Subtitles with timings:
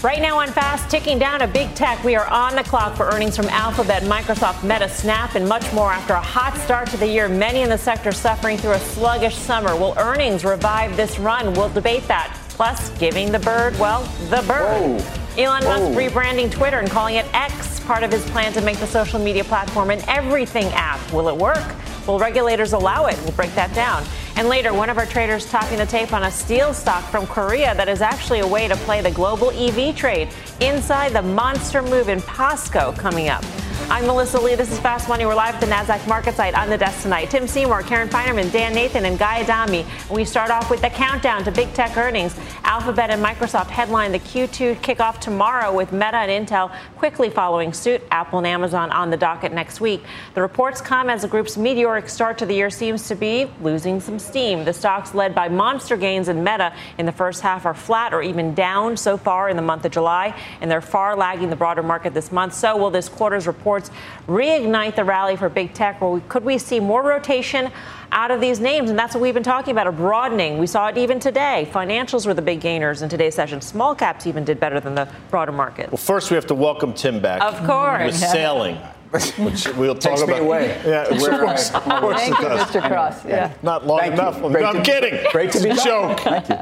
[0.00, 2.04] Right now on Fast, ticking down a big tech.
[2.04, 5.90] We are on the clock for earnings from Alphabet, Microsoft, Meta, Snap, and much more.
[5.90, 9.34] After a hot start to the year, many in the sector suffering through a sluggish
[9.34, 9.74] summer.
[9.74, 11.52] Will earnings revive this run?
[11.52, 12.32] We'll debate that.
[12.50, 15.00] Plus, giving the bird, well, the bird.
[15.00, 15.42] Whoa.
[15.42, 15.90] Elon Whoa.
[15.90, 19.18] Musk rebranding Twitter and calling it X, part of his plan to make the social
[19.18, 21.00] media platform an everything app.
[21.12, 21.74] Will it work?
[22.06, 23.18] Will regulators allow it?
[23.24, 24.04] We'll break that down.
[24.38, 27.74] And later, one of our traders topping the tape on a steel stock from Korea
[27.74, 30.28] that is actually a way to play the global EV trade
[30.60, 33.44] inside the monster move in POSCO coming up.
[33.90, 34.54] I'm Melissa Lee.
[34.54, 35.24] This is Fast Money.
[35.24, 37.30] We're live at the NASDAQ market site on the desk tonight.
[37.30, 39.86] Tim Seymour, Karen Finerman, Dan Nathan, and Guy Adami.
[40.10, 42.38] We start off with the countdown to big tech earnings.
[42.64, 48.02] Alphabet and Microsoft headline the Q2 kickoff tomorrow with Meta and Intel quickly following suit.
[48.10, 50.04] Apple and Amazon on the docket next week.
[50.34, 54.00] The reports come as the group's meteoric start to the year seems to be losing
[54.00, 54.66] some steam.
[54.66, 58.20] The stocks led by monster gains in Meta in the first half are flat or
[58.20, 61.82] even down so far in the month of July, and they're far lagging the broader
[61.82, 62.52] market this month.
[62.52, 63.90] So will this quarter's report reports
[64.26, 66.02] reignite the rally for big tech?
[66.02, 67.70] Or could we see more rotation
[68.12, 68.90] out of these names?
[68.90, 70.58] And that's what we've been talking about, a broadening.
[70.58, 71.68] We saw it even today.
[71.72, 73.60] Financials were the big gainers in today's session.
[73.60, 75.90] Small caps even did better than the broader market.
[75.90, 77.42] Well, first we have to welcome Tim back.
[77.42, 78.06] Of course.
[78.06, 78.78] With sailing.
[79.10, 80.40] Which we'll talk Takes about.
[80.40, 80.82] Me away.
[80.84, 82.86] Yeah, of course, of course Thank you, Mr.
[82.86, 83.24] Cross.
[83.24, 83.54] Yeah.
[83.62, 84.36] Not long Thank enough.
[84.44, 85.18] I'm, I'm kidding.
[85.32, 86.20] Great to be joke.
[86.20, 86.56] Thank you.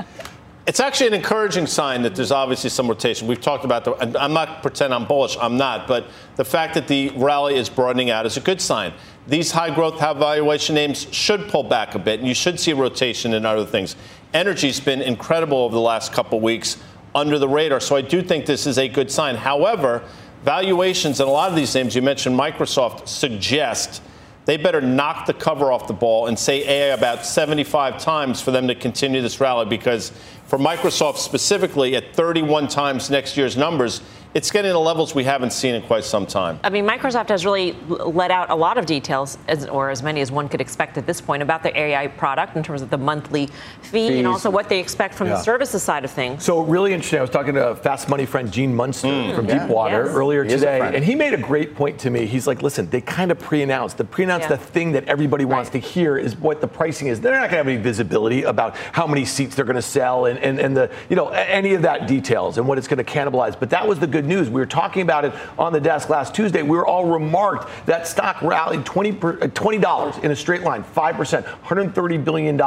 [0.67, 3.29] It's actually an encouraging sign that there's obviously some rotation.
[3.29, 4.21] We've talked about the.
[4.21, 5.37] I'm not pretend I'm bullish.
[5.41, 5.87] I'm not.
[5.87, 8.93] But the fact that the rally is broadening out is a good sign.
[9.29, 12.73] These high growth, high valuation names should pull back a bit, and you should see
[12.73, 13.95] rotation in other things.
[14.35, 16.79] Energy's been incredible over the last couple weeks
[17.15, 19.37] under the radar, so I do think this is a good sign.
[19.37, 20.03] However,
[20.45, 24.03] valuations in a lot of these names, you mentioned Microsoft, suggest
[24.47, 28.53] they better knock the cover off the ball and say AI about 75 times for
[28.53, 30.13] them to continue this rally because
[30.47, 34.01] for Microsoft specifically at 31 times next year's numbers,
[34.37, 36.61] it's getting to levels we haven't seen in quite some time.
[36.63, 40.21] I mean, Microsoft has really let out a lot of details, as, or as many
[40.21, 42.99] as one could expect at this point, about their AI product in terms of the
[42.99, 43.47] monthly
[43.81, 44.19] fee Fees.
[44.19, 45.37] and also what they expect from yeah.
[45.37, 46.45] the services side of things.
[46.45, 47.19] So, really interesting.
[47.19, 49.35] I was talking to a Fast Money friend Gene Munster mm.
[49.35, 49.61] from yeah.
[49.61, 50.15] Deepwater yes.
[50.15, 52.27] earlier he today, and he made a great point to me.
[52.27, 53.97] He's like, listen, they kind of pre announced.
[53.97, 54.57] The pre announced yeah.
[54.57, 55.83] the thing that everybody wants right.
[55.83, 57.23] to hear is what the pricing is.
[57.23, 60.27] They're not going to have any visibility about how many seats they're going to sell
[60.27, 63.05] and, and, and the, you know, any of that details and what it's going to
[63.05, 63.59] cannibalize.
[63.59, 64.49] But that was the good news.
[64.49, 66.63] We were talking about it on the desk last Tuesday.
[66.63, 70.85] We were all remarked that stock rallied 20 per, uh, $20 in a straight line,
[70.85, 72.61] 5%, $130 billion.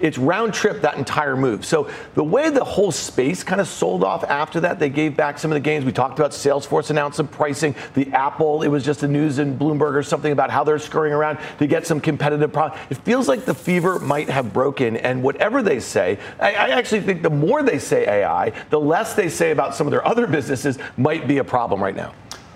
[0.00, 1.64] It's round trip that entire move.
[1.64, 5.38] So the way the whole space kind of sold off after that, they gave back
[5.38, 5.84] some of the gains.
[5.84, 7.74] We talked about Salesforce announced some pricing.
[7.94, 11.14] The Apple, it was just a news in Bloomberg or something about how they're scurrying
[11.14, 12.78] around to get some competitive product.
[12.90, 14.96] It feels like the fever might have broken.
[14.96, 19.14] And whatever they say, I, I actually think the more they say AI, the less
[19.14, 22.12] they say about some of their other businesses might be a problem right now.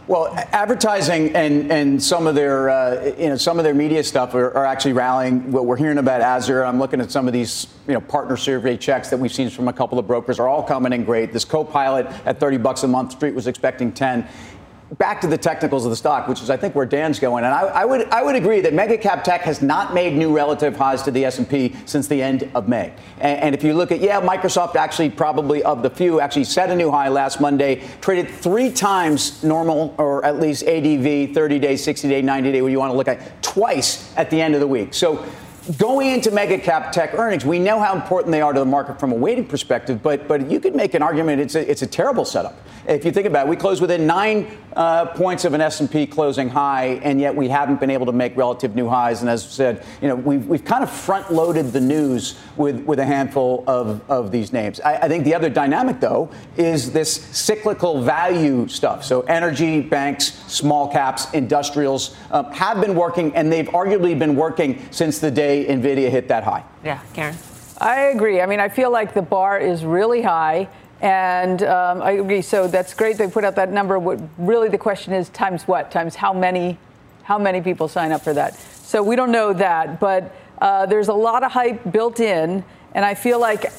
[0.06, 4.34] Well, advertising and, and some of their uh, you know some of their media stuff
[4.34, 5.50] are, are, actually rallying.
[5.50, 8.76] What we're hearing about Azure, I'm looking at some of these you know partner survey
[8.76, 11.32] checks that we've seen from a couple of brokers are all coming in great.
[11.32, 14.28] This Copilot at 30 bucks a month, Street was expecting 10
[14.98, 17.54] back to the technicals of the stock, which is I think where Dan's going, and
[17.54, 20.76] I, I, would I would agree that mega cap tech has not made new relative
[20.76, 22.92] highs to the S&P since the end of May.
[23.18, 26.70] And, and, if you look at yeah, Microsoft actually probably of the few actually set
[26.70, 31.76] a new high last Monday, traded three times normal or at least ADV, 30 day,
[31.76, 34.60] 60 day, 90 day, what you want to look at, twice at the end of
[34.60, 34.94] the week.
[34.94, 35.24] So
[35.78, 39.00] going into mega cap tech earnings, we know how important they are to the market
[39.00, 41.86] from a weighting perspective, but but you could make an argument it's a, it's a
[41.86, 42.56] terrible setup.
[42.86, 46.50] If you think about it, we closed within nine uh, points of an S&P closing
[46.50, 49.22] high, and yet we haven't been able to make relative new highs.
[49.22, 52.98] And as I said, you know, we've, we've kind of front-loaded the news with, with
[52.98, 54.80] a handful of, of these names.
[54.80, 59.02] I, I think the other dynamic, though, is this cyclical value stuff.
[59.04, 64.86] So energy, banks, small caps, industrials um, have been working, and they've arguably been working
[64.90, 66.64] since the day NVIDIA hit that high.
[66.84, 67.36] Yeah, Karen.
[67.78, 68.40] I agree.
[68.40, 70.68] I mean, I feel like the bar is really high.
[71.00, 72.40] And um, I agree.
[72.40, 73.18] So that's great.
[73.18, 73.98] They put out that number.
[73.98, 75.90] What really the question is times what?
[75.90, 76.78] Times how many?
[77.24, 78.54] How many people sign up for that?
[78.54, 82.64] So we don't know that, but uh, there's a lot of hype built in,
[82.94, 83.72] and I feel like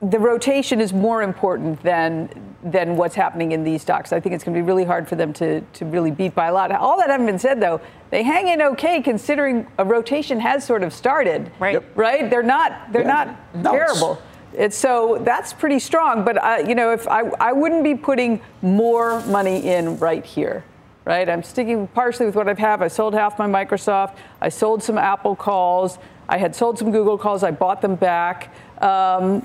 [0.00, 2.28] the rotation is more important than
[2.62, 4.12] than what's happening in these stocks.
[4.12, 6.48] I think it's going to be really hard for them to to really beat by
[6.48, 6.72] a lot.
[6.72, 7.80] All that having been said, though,
[8.14, 11.50] they hang in okay considering a rotation has sort of started.
[11.58, 11.72] Right.
[11.72, 11.96] Yep.
[11.96, 12.30] Right.
[12.30, 12.92] They're not.
[12.92, 13.24] They're yeah.
[13.24, 14.22] not no, terrible.
[14.52, 16.24] It's, so that's pretty strong.
[16.24, 20.62] But uh, you know, if I, I wouldn't be putting more money in right here,
[21.04, 21.28] right?
[21.28, 22.82] I'm sticking partially with what I have.
[22.82, 24.16] I sold half my Microsoft.
[24.40, 25.98] I sold some Apple calls.
[26.28, 27.42] I had sold some Google calls.
[27.42, 28.54] I bought them back.
[28.80, 29.44] Um,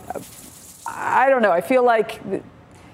[0.85, 1.51] I don't know.
[1.51, 2.21] I feel like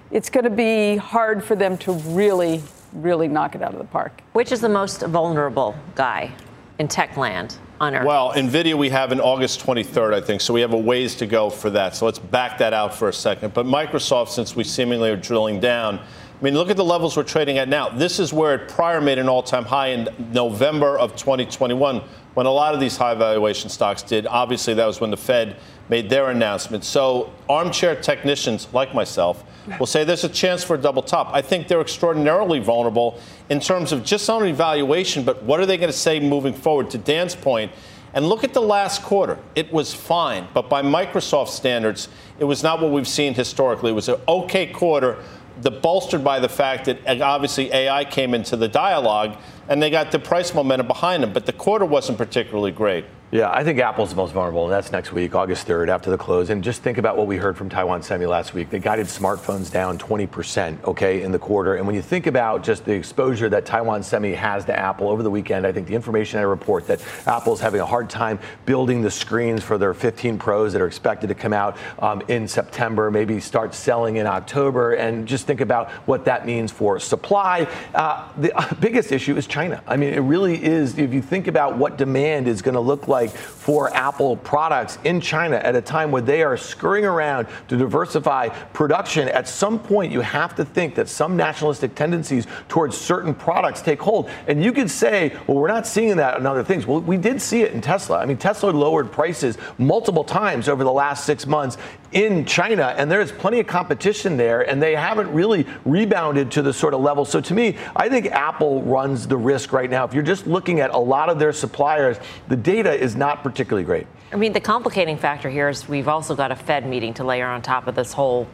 [0.09, 2.63] it's going to be hard for them to really,
[2.95, 4.21] really knock it out of the park.
[4.33, 6.31] Which is the most vulnerable guy
[6.79, 7.57] in tech land?
[7.79, 8.05] on Earth?
[8.05, 11.25] Well, NVIDIA we have in August 23rd, I think, so we have a ways to
[11.25, 11.95] go for that.
[11.95, 13.53] So let's back that out for a second.
[13.53, 17.23] But Microsoft, since we seemingly are drilling down, I mean, look at the levels we're
[17.23, 17.89] trading at now.
[17.89, 22.01] This is where it prior made an all time high in November of 2021
[22.35, 24.27] when a lot of these high valuation stocks did.
[24.27, 25.57] Obviously, that was when the Fed
[25.89, 26.83] made their announcement.
[26.83, 29.43] So, armchair technicians like myself
[29.79, 31.29] will say there's a chance for a double top.
[31.33, 35.77] I think they're extraordinarily vulnerable in terms of just only valuation, but what are they
[35.77, 36.89] going to say moving forward?
[36.91, 37.71] To Dan's point,
[38.13, 39.37] and look at the last quarter.
[39.55, 42.09] It was fine, but by Microsoft standards,
[42.39, 43.91] it was not what we've seen historically.
[43.91, 45.17] It was an okay quarter,
[45.61, 49.37] the bolstered by the fact that obviously AI came into the dialogue
[49.67, 53.05] and they got the price momentum behind them, but the quarter wasn't particularly great.
[53.31, 56.17] Yeah, I think Apple's the most vulnerable, and that's next week, August 3rd, after the
[56.17, 56.51] close.
[56.51, 58.69] And just think about what we heard from Taiwan Semi last week.
[58.69, 61.73] They guided smartphones down 20%, okay, in the quarter.
[61.73, 65.23] And when you think about just the exposure that Taiwan Semi has to Apple over
[65.23, 68.37] the weekend, I think the information I report that Apple's having a hard time
[68.67, 72.47] building the screens for their 15 Pros that are expected to come out um, in
[72.47, 77.67] September, maybe start selling in October, and just think about what that means for supply.
[77.95, 79.81] Uh, the biggest issue is China.
[79.87, 83.07] I mean, it really is, if you think about what demand is going to look
[83.07, 87.47] like like for Apple products in China at a time where they are scurrying around
[87.69, 89.29] to diversify production.
[89.29, 94.01] At some point, you have to think that some nationalistic tendencies towards certain products take
[94.01, 94.29] hold.
[94.47, 96.85] And you could say, well, we're not seeing that in other things.
[96.85, 98.19] Well, we did see it in Tesla.
[98.19, 101.77] I mean, Tesla lowered prices multiple times over the last six months
[102.11, 106.71] in China, and there's plenty of competition there, and they haven't really rebounded to the
[106.71, 107.25] sort of level.
[107.25, 110.05] So to me, I think Apple runs the risk right now.
[110.05, 113.85] If you're just looking at a lot of their suppliers, the data is not particularly
[113.85, 114.07] great.
[114.33, 117.47] I mean, the complicating factor here is we've also got a Fed meeting to layer
[117.47, 118.47] on top of this whole,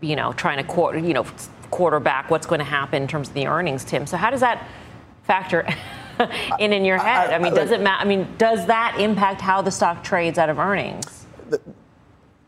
[0.00, 1.26] you know, trying to quarter, you know,
[1.70, 4.06] quarterback what's going to happen in terms of the earnings, Tim.
[4.06, 4.66] So how does that
[5.24, 5.66] factor?
[6.58, 7.30] in in your head.
[7.30, 8.02] I, I, I mean, does it matter?
[8.02, 11.26] I mean, does that impact how the stock trades out of earnings?
[11.48, 11.60] The,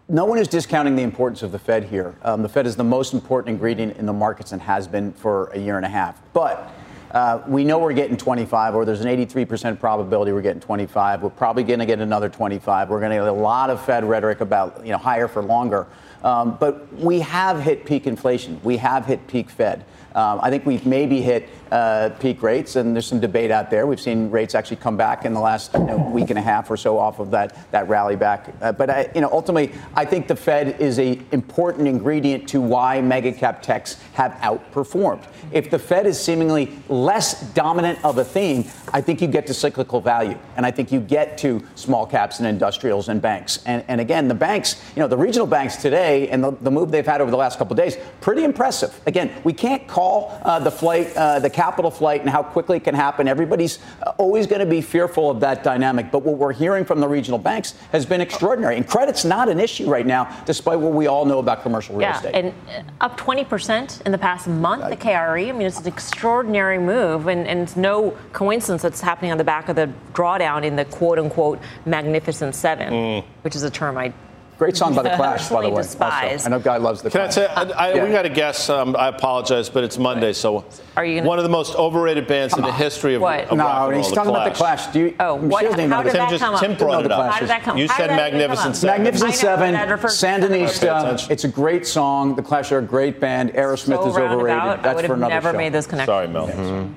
[0.08, 2.14] no one is discounting the importance of the Fed here.
[2.22, 5.46] Um, the Fed is the most important ingredient in the markets and has been for
[5.54, 6.20] a year and a half.
[6.34, 6.70] But
[7.14, 11.22] uh, we know we're getting 25, or there's an 83% probability we're getting 25.
[11.22, 12.90] We're probably going to get another 25.
[12.90, 15.86] We're going to get a lot of Fed rhetoric about you know higher for longer.
[16.24, 18.60] Um, but we have hit peak inflation.
[18.64, 19.84] We have hit peak Fed.
[20.14, 23.86] Um, I think we've maybe hit uh, peak rates, and there's some debate out there.
[23.86, 26.70] We've seen rates actually come back in the last you know, week and a half
[26.70, 28.54] or so off of that that rally back.
[28.60, 32.60] Uh, but I, you know, ultimately, I think the Fed is a important ingredient to
[32.60, 35.24] why mega cap techs have outperformed.
[35.50, 39.54] If the Fed is seemingly less dominant of a theme, I think you get to
[39.54, 43.58] cyclical value, and I think you get to small caps and industrials and banks.
[43.66, 46.92] And, and again, the banks, you know, the regional banks today and the, the move
[46.92, 49.00] they've had over the last couple of days, pretty impressive.
[49.06, 52.84] Again, we can't call uh, the flight, uh, the capital flight, and how quickly it
[52.84, 53.28] can happen.
[53.28, 56.10] Everybody's uh, always going to be fearful of that dynamic.
[56.10, 59.60] But what we're hearing from the regional banks has been extraordinary, and credit's not an
[59.60, 62.34] issue right now, despite what we all know about commercial real yeah, estate.
[62.34, 62.54] and
[63.00, 65.48] uh, up 20% in the past month, the KRE.
[65.48, 69.44] I mean, it's an extraordinary move, and, and it's no coincidence that's happening on the
[69.44, 73.24] back of the drawdown in the quote unquote Magnificent Seven, mm.
[73.42, 74.12] which is a term I
[74.56, 75.82] Great song by The Clash, by the way.
[75.82, 76.46] Despise.
[76.46, 77.34] I know Guy loves The Clash.
[77.34, 77.58] Can Clash.
[77.58, 78.04] I say, I, I, yeah.
[78.04, 78.68] we got a guess.
[78.70, 80.64] Um, I apologize, but it's Monday, so
[80.96, 83.48] Are you gonna, one of the most overrated bands in the history of, what?
[83.48, 84.86] of no, rock and he's talking about The Clash.
[84.92, 86.60] Do you, oh, what, how did Tim that just, come up?
[86.60, 87.32] Tim brought it up.
[87.32, 89.02] How did that come You said Magnificent Seven.
[89.02, 91.30] Magnificent Seven, Sandinista.
[91.30, 92.36] It's a great song.
[92.36, 93.50] The Clash are a great band.
[93.54, 94.84] Aerosmith is overrated.
[94.84, 96.06] That's I would for have never made this connection.
[96.06, 96.48] Sorry, Mel.
[96.48, 96.92] Mm-hmm.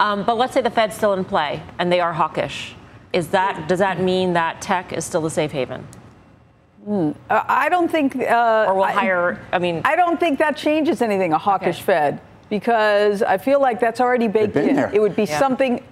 [0.00, 2.74] Um, but let's say the Fed's still in play and they are hawkish.
[3.12, 5.86] Is that does that mean that tech is still a safe haven?
[6.88, 8.16] Mm, I don't think.
[8.16, 9.38] Uh, or will higher.
[9.52, 11.32] I mean, I don't think that changes anything.
[11.32, 11.84] A hawkish okay.
[11.84, 14.76] Fed because I feel like that's already baked in.
[14.76, 14.90] There.
[14.92, 15.38] It would be yeah.
[15.38, 15.82] something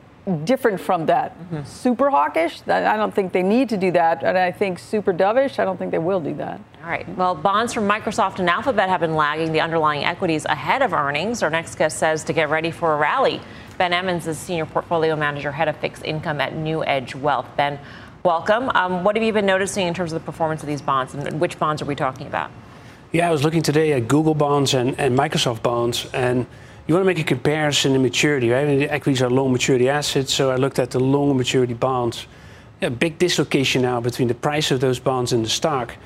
[0.45, 1.39] different from that.
[1.39, 1.65] Mm-hmm.
[1.65, 4.23] Super hawkish, I don't think they need to do that.
[4.23, 6.61] And I think super dovish, I don't think they will do that.
[6.83, 7.09] All right.
[7.17, 11.43] Well, bonds from Microsoft and Alphabet have been lagging the underlying equities ahead of earnings.
[11.43, 13.41] Our next guest says to get ready for a rally.
[13.79, 17.47] Ben Emmons is senior portfolio manager, head of fixed income at New Edge Wealth.
[17.57, 17.79] Ben,
[18.29, 18.71] welcome.
[18.75, 21.41] Um, what have you been noticing in terms of the performance of these bonds, and
[21.41, 22.51] which bonds are we talking about?
[23.11, 26.47] Yeah, I was looking today at Google bonds and, and Microsoft bonds, and
[26.87, 28.83] you want to make a comparison in maturity, right?
[28.91, 32.27] equities are low maturity assets, so I looked at the long maturity bonds.
[32.83, 35.97] Yeah, big dislocation now between the price of those bonds and the stock.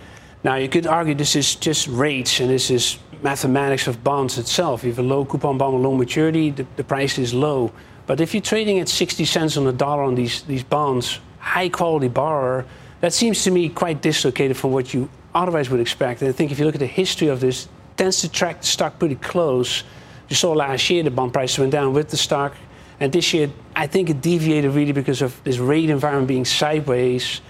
[0.45, 4.85] Now, you could argue this is just rates and this is mathematics of bonds itself.
[4.85, 7.73] You have a low coupon bond with low maturity, the, the price is low.
[8.07, 11.69] But if you're trading at 60 cents on the dollar on these, these bonds, high
[11.69, 12.65] quality borrower,
[13.01, 16.23] that seems to me quite dislocated from what you otherwise would expect.
[16.23, 18.67] And I think if you look at the history of this tends to track the
[18.67, 19.83] stock pretty close.
[20.29, 22.55] You saw last year the bond price went down with the stock.
[23.01, 27.41] And this year, I think it deviated really because of this rate environment being sideways.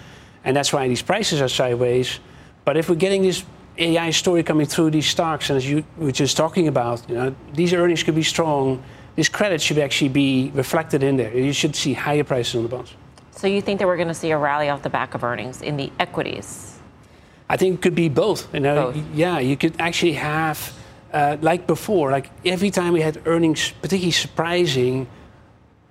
[0.45, 2.19] And that's why these prices are sideways.
[2.65, 3.45] But if we're getting this
[3.79, 7.35] AI story coming through these stocks, and as you were just talking about, you know,
[7.53, 8.83] these earnings could be strong.
[9.17, 11.37] This credit should actually be reflected in there.
[11.37, 12.95] You should see higher prices on the bonds.
[13.43, 15.63] So you think that we're going to see a rally off the back of earnings
[15.63, 16.79] in the equities?
[17.49, 18.55] I think it could be both.
[18.55, 19.05] You know, both.
[19.13, 20.73] yeah, you could actually have,
[21.13, 25.09] uh, like before, like every time we had earnings particularly surprising,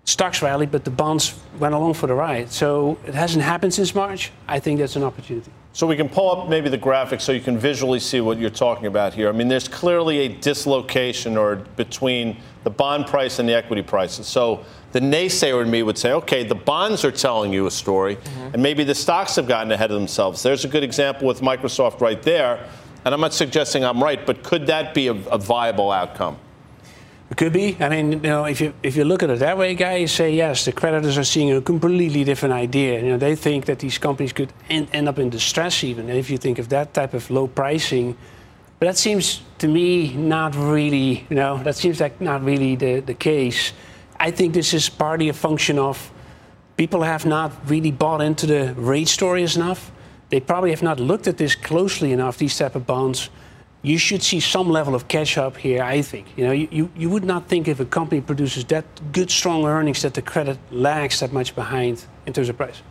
[0.05, 2.49] stocks rallied, but the bonds went along for the ride.
[2.49, 4.31] So it hasn't happened since March.
[4.47, 5.51] I think that's an opportunity.
[5.73, 8.49] So we can pull up maybe the graphic so you can visually see what you're
[8.49, 9.27] talking about here.
[9.27, 14.25] I mean, there's clearly a dislocation or between the bond price and the equity prices.
[14.25, 18.15] So the naysayer in me would say, okay, the bonds are telling you a story,
[18.15, 18.53] mm-hmm.
[18.53, 20.43] and maybe the stocks have gotten ahead of themselves.
[20.43, 22.67] There's a good example with Microsoft right there.
[23.03, 26.37] And I'm not suggesting I'm right, but could that be a, a viable outcome?
[27.31, 27.77] It could be.
[27.79, 30.35] I mean, you know, if you if you look at it that way, guys, say
[30.35, 32.99] yes, the creditors are seeing a completely different idea.
[33.01, 36.09] You know, they think that these companies could end, end up in distress even.
[36.09, 38.17] And if you think of that type of low pricing,
[38.79, 42.99] but that seems to me not really, you know, that seems like not really the,
[42.99, 43.71] the case.
[44.21, 46.11] I think this is partly a function of
[46.77, 49.91] people have not really bought into the rate story enough.
[50.29, 53.29] They probably have not looked at this closely enough, these type of bonds
[53.83, 56.27] you should see some level of catch up here, I think.
[56.37, 60.01] You know, you, you would not think if a company produces that good, strong earnings
[60.03, 62.81] that the credit lags that much behind in terms of price.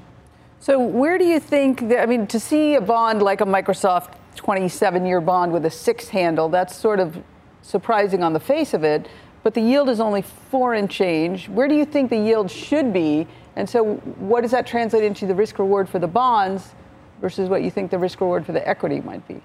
[0.59, 4.15] So, where do you think that, I mean, to see a bond like a Microsoft
[4.35, 7.23] 27 year bond with a six handle, that's sort of
[7.63, 9.07] surprising on the face of it,
[9.43, 11.49] but the yield is only four and change.
[11.49, 13.27] Where do you think the yield should be?
[13.57, 16.75] And so, what does that translate into the risk reward for the bonds
[17.21, 19.43] versus what you think the risk reward for the equity might be?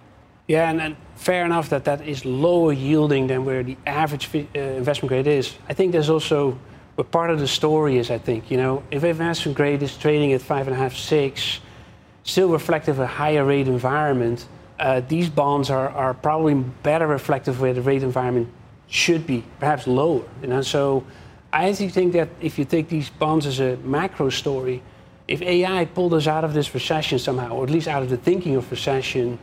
[0.47, 4.59] Yeah, and, and, fair enough that that is lower yielding than where the average uh,
[4.59, 5.55] investment grade is.
[5.67, 6.59] I think there's also
[6.95, 8.11] what part of the story is.
[8.11, 11.61] I think you know if investment grade is trading at five and a half, six,
[12.23, 14.47] still reflective of a higher rate environment.
[14.77, 18.49] Uh, these bonds are, are probably better reflective where the rate environment
[18.87, 20.23] should be, perhaps lower.
[20.41, 21.05] You know, so
[21.51, 24.81] I actually think that if you take these bonds as a macro story,
[25.27, 28.17] if AI pulled us out of this recession somehow, or at least out of the
[28.17, 29.39] thinking of recession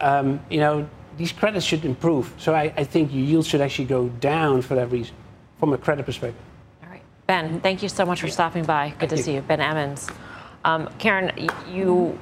[0.00, 2.32] um, you know, these credits should improve.
[2.38, 5.14] So I, I think your yield should actually go down for that reason,
[5.58, 6.42] from a credit perspective.
[6.82, 7.02] All right.
[7.26, 8.90] Ben, thank you so much for stopping by.
[8.90, 9.22] Good thank to you.
[9.22, 9.40] see you.
[9.40, 10.08] Ben Emmons.
[10.64, 11.32] Um, Karen,
[11.70, 12.18] you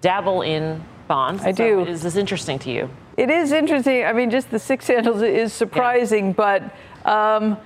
[0.00, 1.42] dabble in bonds.
[1.42, 1.90] I so do.
[1.90, 2.90] Is this interesting to you?
[3.16, 4.04] It is interesting.
[4.04, 6.32] I mean, just the six handles is surprising, yeah.
[6.32, 6.62] but
[7.04, 7.56] um,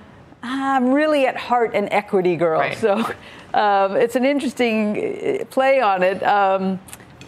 [0.43, 2.59] I'm really at heart an equity girl.
[2.59, 2.77] Right.
[2.77, 2.97] So
[3.53, 6.21] um, it's an interesting uh, play on it.
[6.23, 6.79] Um,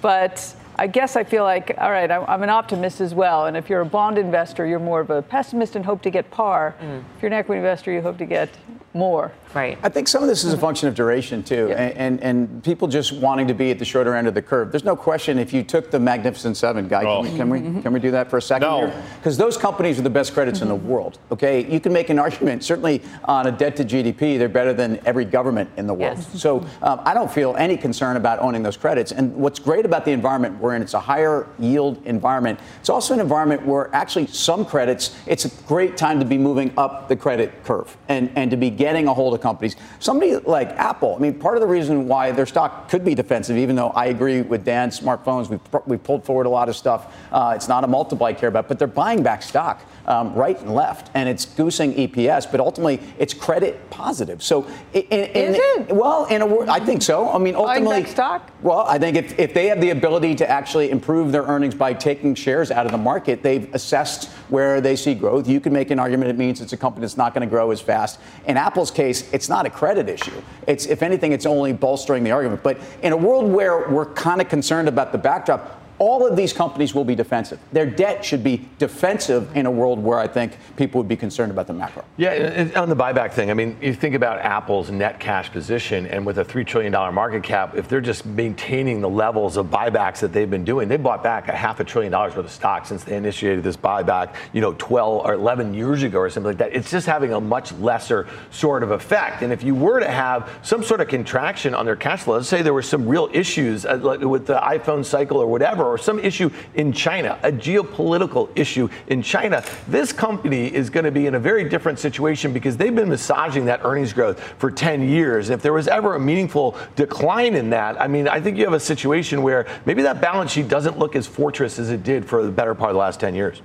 [0.02, 3.46] but I guess I feel like, all right, I'm an optimist as well.
[3.46, 6.32] And if you're a bond investor, you're more of a pessimist and hope to get
[6.32, 6.76] par.
[6.82, 7.04] Mm.
[7.16, 8.50] If you're an equity investor, you hope to get
[8.94, 9.32] more.
[9.54, 9.78] Right.
[9.84, 11.82] I think some of this is a function of duration too, yeah.
[11.82, 14.72] and, and, and people just wanting to be at the shorter end of the curve.
[14.72, 17.24] There's no question if you took the Magnificent Seven, guy, oh.
[17.24, 17.82] can, we, can, we, mm-hmm.
[17.82, 18.68] can we do that for a second?
[18.68, 18.94] No.
[19.18, 20.72] Because those companies are the best credits mm-hmm.
[20.72, 20.92] in the mm-hmm.
[20.92, 21.20] world.
[21.32, 25.00] Okay, you can make an argument certainly on a debt to GDP, they're better than
[25.06, 26.18] every government in the world.
[26.18, 26.42] Yes.
[26.42, 29.12] So um, I don't feel any concern about owning those credits.
[29.12, 32.60] And what's great about the environment we're in, it's a higher yield environment.
[32.80, 36.74] It's also an environment where actually some credits, it's a great time to be moving
[36.78, 39.76] up the credit curve and, and to be getting a hold of companies.
[40.00, 43.58] Somebody like Apple, I mean, part of the reason why their stock could be defensive,
[43.58, 47.16] even though I agree with Dan, smartphones, we've, we've pulled forward a lot of stuff.
[47.32, 50.60] Uh, it's not a multiple I care about, but they're buying back stock um, right
[50.60, 54.42] and left, and it's goosing EPS, but ultimately it's credit positive.
[54.42, 55.96] So, in, in, is it?
[55.96, 57.30] Well, in a word, I think so.
[57.30, 58.52] I mean, ultimately, stock.
[58.62, 61.94] Well, I think if, if they have the ability to actually improve their earnings by
[61.94, 65.48] taking shares out of the market, they've assessed where they see growth.
[65.48, 67.72] You can make an argument it means it's a company that's not going to grow
[67.72, 68.20] as fast.
[68.46, 70.42] In Apple's case, it's not a credit issue.
[70.68, 72.64] It's if anything, it's only bolstering the argument.
[72.64, 76.52] But in a world where we're kind of concerned about the backdrop, all of these
[76.52, 77.60] companies will be defensive.
[77.72, 81.52] Their debt should be defensive in a world where I think people would be concerned
[81.52, 82.04] about the macro.
[82.18, 86.26] Yeah, on the buyback thing, I mean, you think about Apple's net cash position, and
[86.26, 90.34] with a $3 trillion market cap, if they're just maintaining the levels of buybacks that
[90.34, 93.04] they've been doing, they bought back a half a trillion dollars worth of stock since
[93.04, 96.76] they initiated this buyback, you know, 12 or 11 years ago or something like that.
[96.76, 99.44] It's just having a much lesser sort of effect.
[99.44, 102.48] And if you were to have some sort of contraction on their cash flow, let's
[102.48, 106.20] say there were some real issues uh, with the iPhone cycle or whatever, or some
[106.20, 111.36] issue in China, a geopolitical issue in China, this company is going to be in
[111.36, 115.50] a very different situation because they've been massaging that earnings growth for 10 years.
[115.50, 118.74] If there was ever a meaningful decline in that, I mean, I think you have
[118.74, 122.44] a situation where maybe that balance sheet doesn't look as fortress as it did for
[122.44, 123.62] the better part of the last 10 years.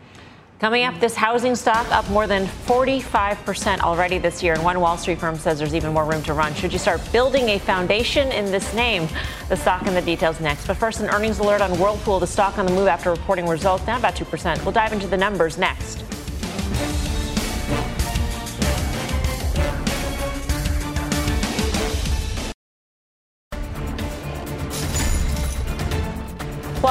[0.58, 4.96] Coming up, this housing stock up more than 45% already this year, and one Wall
[4.96, 6.54] Street firm says there's even more room to run.
[6.54, 9.06] Should you start building a foundation in this name?
[9.50, 10.66] The stock and the details next.
[10.66, 13.84] But first, an earnings alert on Whirlpool, the stock on the move after reporting results,
[13.84, 14.64] down about 2%.
[14.64, 16.04] We'll dive into the numbers next.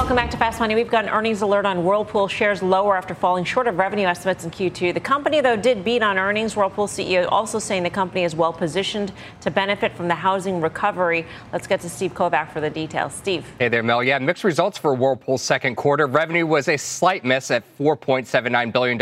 [0.06, 0.76] Welcome back to Fast Money.
[0.76, 4.44] We've got an earnings alert on Whirlpool shares lower after falling short of revenue estimates
[4.44, 4.94] in Q2.
[4.94, 6.54] The company, though, did beat on earnings.
[6.54, 9.10] Whirlpool CEO also saying the company is well positioned
[9.40, 11.26] to benefit from the housing recovery.
[11.52, 13.14] Let's get to Steve Kovach for the details.
[13.14, 13.52] Steve.
[13.58, 14.04] Hey there, Mel.
[14.04, 16.06] Yeah, mixed results for Whirlpool's second quarter.
[16.06, 18.98] Revenue was a slight miss at $4.79 billion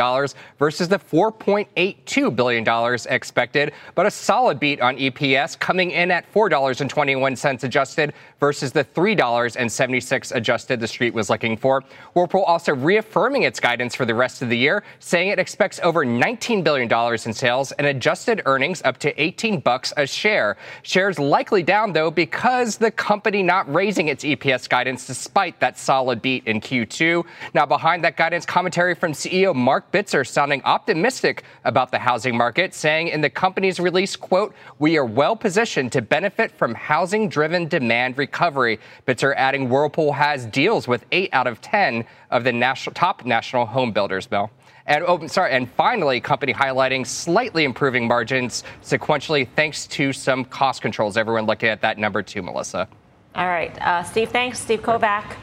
[0.59, 7.63] versus the $4.82 billion expected, but a solid beat on EPS coming in at $4.21
[7.63, 11.83] adjusted versus the $3.76 adjusted the street was looking for.
[12.15, 16.05] Whirlpool also reaffirming its guidance for the rest of the year, saying it expects over
[16.07, 16.91] $19 billion
[17.27, 20.57] in sales and adjusted earnings up to 18 bucks a share.
[20.83, 26.23] Shares likely down though because the company not raising its EPS guidance despite that solid
[26.23, 27.25] beat in Q2.
[27.53, 32.73] Now behind that guidance commentary from CEO Marc Bitzer sounding optimistic about the housing market,
[32.75, 37.67] saying in the company's release, quote, "We are well positioned to benefit from housing driven
[37.67, 42.53] demand recovery." Bitzer adding Whirlpool has deals deals with eight out of 10 of the
[42.53, 44.51] national, top national home builders, Bill.
[44.87, 50.83] And oh, sorry, and finally, company highlighting slightly improving margins sequentially thanks to some cost
[50.83, 51.17] controls.
[51.17, 52.87] Everyone looking at that number too, Melissa.
[53.35, 54.31] All right, uh, Steve.
[54.31, 55.37] Thanks, Steve Kovach.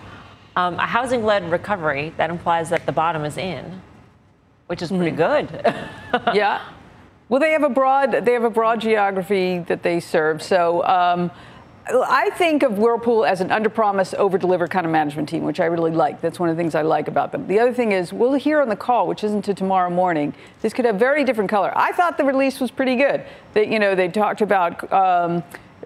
[0.55, 3.81] Um, a housing-led recovery that implies that the bottom is in,
[4.67, 5.17] which is pretty mm.
[5.17, 6.35] good.
[6.35, 6.61] yeah.
[7.29, 10.43] Well, they have a broad they have a broad geography that they serve.
[10.43, 10.85] So.
[10.85, 11.31] Um,
[11.87, 15.91] I think of Whirlpool as an under-promise, over-deliver kind of management team, which I really
[15.91, 16.21] like.
[16.21, 17.47] That's one of the things I like about them.
[17.47, 20.33] The other thing is, we'll hear on the call, which isn't to tomorrow morning.
[20.61, 21.71] This could have very different color.
[21.75, 23.25] I thought the release was pretty good.
[23.53, 24.91] That you know they talked about.
[24.91, 25.43] Um,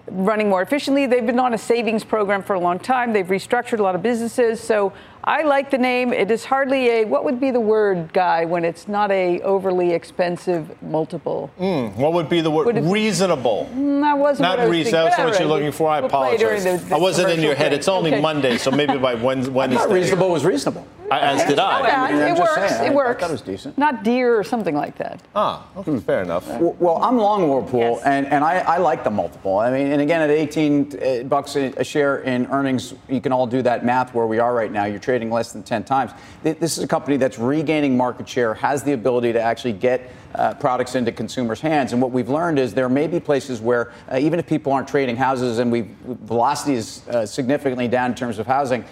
[0.08, 1.06] running more efficiently.
[1.06, 3.12] They've been on a savings program for a long time.
[3.12, 4.60] They've restructured a lot of businesses.
[4.60, 4.92] So
[5.26, 6.12] I like the name.
[6.12, 9.90] It is hardly a what would be the word, guy, when it's not a overly
[9.90, 11.50] expensive multiple.
[11.58, 12.66] Mm, what would be the word?
[12.66, 13.68] Would reasonable.
[13.74, 14.92] Mm, that wasn't not what reason.
[14.92, 15.90] That's what you're looking for.
[15.90, 16.62] I we'll apologize.
[16.62, 17.70] The, the I wasn't in your head.
[17.70, 17.78] Thing.
[17.78, 18.20] It's only okay.
[18.20, 19.76] Monday, so maybe by Wednesday.
[19.76, 20.86] I reasonable was reasonable.
[21.10, 22.06] I, as did I.
[22.06, 22.54] I mean, it works.
[22.54, 23.18] Saying, it works.
[23.18, 23.78] I thought it was decent.
[23.78, 25.22] Not deer or something like that.
[25.34, 25.98] Ah, okay, hmm.
[25.98, 26.46] fair enough.
[26.58, 28.02] Well, I'm long Whirlpool, yes.
[28.04, 29.58] and, and I, I, like the multiple.
[29.58, 33.46] I mean, and again, at 18 uh, bucks a share in earnings, you can all
[33.46, 34.84] do that math where we are right now.
[34.84, 36.12] You're trading less than 10 times.
[36.42, 40.54] This is a company that's regaining market share, has the ability to actually get uh,
[40.54, 41.92] products into consumers' hands.
[41.92, 44.88] And what we've learned is there may be places where uh, even if people aren't
[44.88, 48.84] trading houses and we velocity is uh, significantly down in terms of housing,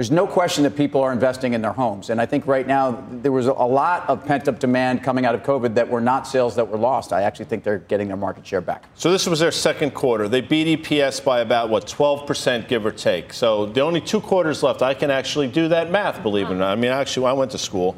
[0.00, 2.08] there's no question that people are investing in their homes.
[2.08, 5.34] And I think right now there was a lot of pent up demand coming out
[5.34, 7.12] of COVID that were not sales that were lost.
[7.12, 8.86] I actually think they're getting their market share back.
[8.94, 10.26] So this was their second quarter.
[10.26, 13.34] They beat EPS by about, what, 12%, give or take.
[13.34, 14.80] So the only two quarters left.
[14.80, 16.70] I can actually do that math, believe it or not.
[16.70, 17.94] I mean, actually, I went to school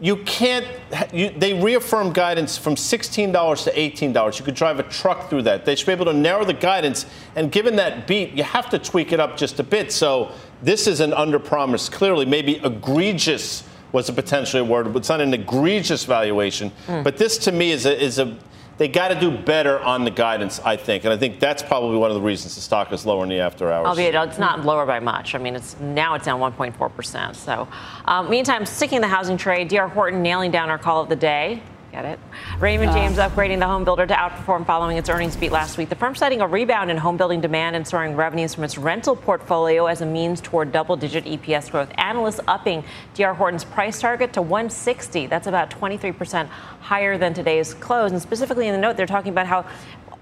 [0.00, 0.66] you can't
[1.12, 5.64] you, they reaffirmed guidance from $16 to $18 you could drive a truck through that
[5.64, 8.78] they should be able to narrow the guidance and given that beat you have to
[8.78, 13.64] tweak it up just a bit so this is an under promise clearly maybe egregious
[13.92, 17.02] was a potentially a word but it's not an egregious valuation mm.
[17.02, 18.36] but this to me is a, is a
[18.80, 21.98] they got to do better on the guidance, I think, and I think that's probably
[21.98, 23.86] one of the reasons the stock is lower in the after hours.
[23.86, 25.34] Albeit it's not lower by much.
[25.34, 27.36] I mean, it's now it's down 1.4 percent.
[27.36, 27.68] So,
[28.06, 31.62] um, meantime, sticking the housing trade, DR Horton nailing down our call of the day.
[31.92, 32.20] Get it?
[32.60, 35.88] Raymond James upgrading the home builder to outperform following its earnings beat last week.
[35.88, 39.16] The firm citing a rebound in home building demand and soaring revenues from its rental
[39.16, 41.90] portfolio as a means toward double digit EPS growth.
[41.96, 45.26] Analysts upping DR Horton's price target to 160.
[45.26, 46.46] That's about 23%
[46.80, 48.12] higher than today's close.
[48.12, 49.66] And specifically in the note, they're talking about how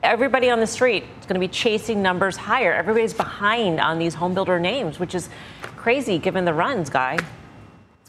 [0.03, 2.73] everybody on the street is going to be chasing numbers higher.
[2.73, 5.29] Everybody's behind on these home builder names, which is
[5.61, 7.19] crazy given the runs, guy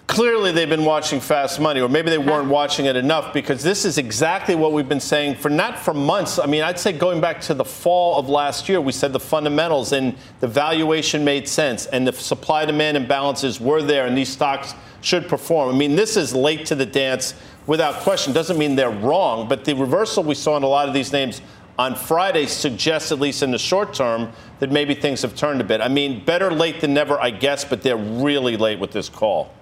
[0.10, 3.86] clearly they've been watching Fast Money, or maybe they weren't watching it enough because this
[3.86, 6.39] is exactly what we've been saying for not for months.
[6.39, 9.19] I mean, I'd say going back to the fall of last year, we said the
[9.19, 14.30] fundamentals and the valuation made sense, and the supply demand imbalances were there, and these
[14.30, 15.74] stocks should perform.
[15.74, 17.36] I mean, this is late to the dance
[17.67, 18.34] without question.
[18.34, 21.39] Doesn't mean they're wrong, but the reversal we saw in a lot of these names
[21.78, 25.63] on Friday suggests, at least in the short term, that maybe things have turned a
[25.63, 25.82] bit.
[25.82, 29.54] I mean, better late than never, I guess, but they're really late with this call.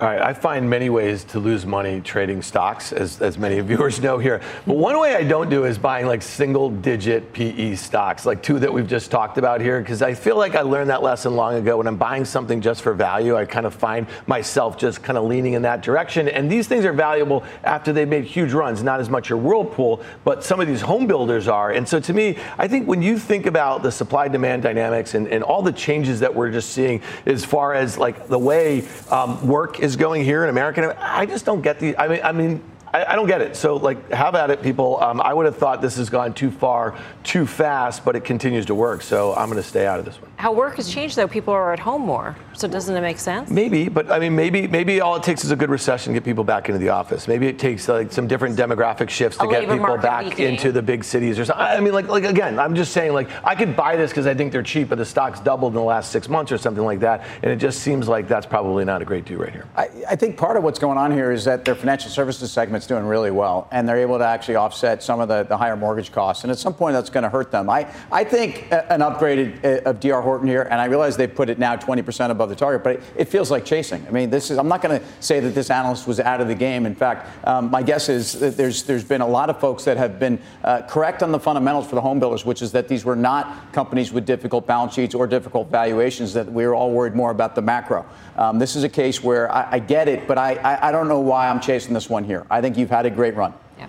[0.00, 3.66] All right, I find many ways to lose money trading stocks, as, as many of
[3.68, 4.40] viewers know here.
[4.66, 8.58] But one way I don't do is buying like single digit PE stocks, like two
[8.58, 11.54] that we've just talked about here, because I feel like I learned that lesson long
[11.54, 11.78] ago.
[11.78, 15.26] When I'm buying something just for value, I kind of find myself just kind of
[15.26, 16.26] leaning in that direction.
[16.26, 20.02] And these things are valuable after they've made huge runs, not as much your Whirlpool,
[20.24, 21.70] but some of these home builders are.
[21.70, 25.28] And so to me, I think when you think about the supply demand dynamics and,
[25.28, 29.46] and all the changes that we're just seeing as far as like the way um,
[29.46, 30.96] work is going here in America.
[30.98, 31.96] I just don't get the.
[31.96, 32.62] I mean, I mean,
[32.94, 33.56] I, don't get it.
[33.56, 35.02] So, like, how about it, people.
[35.02, 38.66] Um, I would have thought this has gone too far, too fast, but it continues
[38.66, 39.02] to work.
[39.02, 40.30] So, I'm going to stay out of this one.
[40.36, 41.26] How work has changed, though.
[41.26, 42.36] People are at home more.
[42.54, 43.50] So, doesn't it make sense?
[43.50, 46.24] Maybe, but I mean, maybe, maybe all it takes is a good recession to get
[46.24, 47.28] people back into the office.
[47.28, 50.54] Maybe it takes like some different demographic shifts to get people back weekend.
[50.54, 51.64] into the big cities or something.
[51.64, 54.34] I mean, like, like again, I'm just saying, like, I could buy this because I
[54.34, 57.00] think they're cheap, but the stock's doubled in the last six months or something like
[57.00, 59.66] that, and it just seems like that's probably not a great do right here.
[59.76, 62.86] I, I think part of what's going on here is that their financial services segment's
[62.86, 66.12] doing really well and they're able to actually offset some of the, the higher mortgage
[66.12, 66.44] costs.
[66.44, 67.68] And at some point, that's going to hurt them.
[67.68, 71.50] I, I think an upgrade uh, of DR Horton here, and I realize they put
[71.50, 74.06] it now 20% above the target, but it, it feels like chasing.
[74.06, 74.58] I mean, this is.
[74.58, 76.86] I'm not going to say that this analyst was out of the game.
[76.86, 79.96] In fact, um, my guess is that there's there's been a lot of folks that
[79.96, 83.04] have been uh, correct on the fundamentals for the home builders, which is that these
[83.04, 86.32] were not companies with difficult balance sheets or difficult valuations.
[86.32, 88.06] That we were all worried more about the macro.
[88.36, 91.08] Um, this is a case where I, I get it, but I, I I don't
[91.08, 92.46] know why I'm chasing this one here.
[92.50, 93.54] I think you've had a great run.
[93.78, 93.88] Yeah.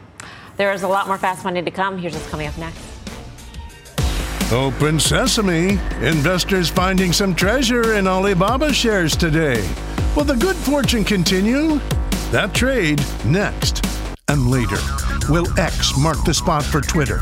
[0.57, 1.97] There is a lot more fast money to come.
[1.97, 2.94] Here's what's coming up next.
[4.51, 5.79] Oh, Open sesame.
[6.01, 9.67] Investors finding some treasure in Alibaba shares today.
[10.15, 11.79] Will the good fortune continue?
[12.31, 13.85] That trade next.
[14.27, 14.77] And later,
[15.29, 17.21] will X mark the spot for Twitter?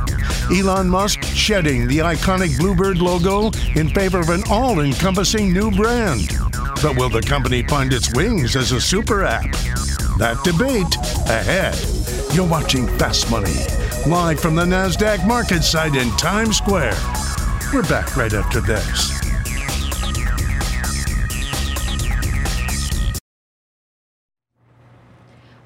[0.52, 6.30] Elon Musk shedding the iconic Bluebird logo in favor of an all encompassing new brand.
[6.82, 9.52] But will the company find its wings as a super app?
[10.18, 10.96] That debate
[11.30, 11.76] ahead.
[12.36, 13.54] You're watching Fast Money,
[14.08, 16.98] live from the NASDAQ market site in Times Square.
[17.74, 19.22] We're back right after this.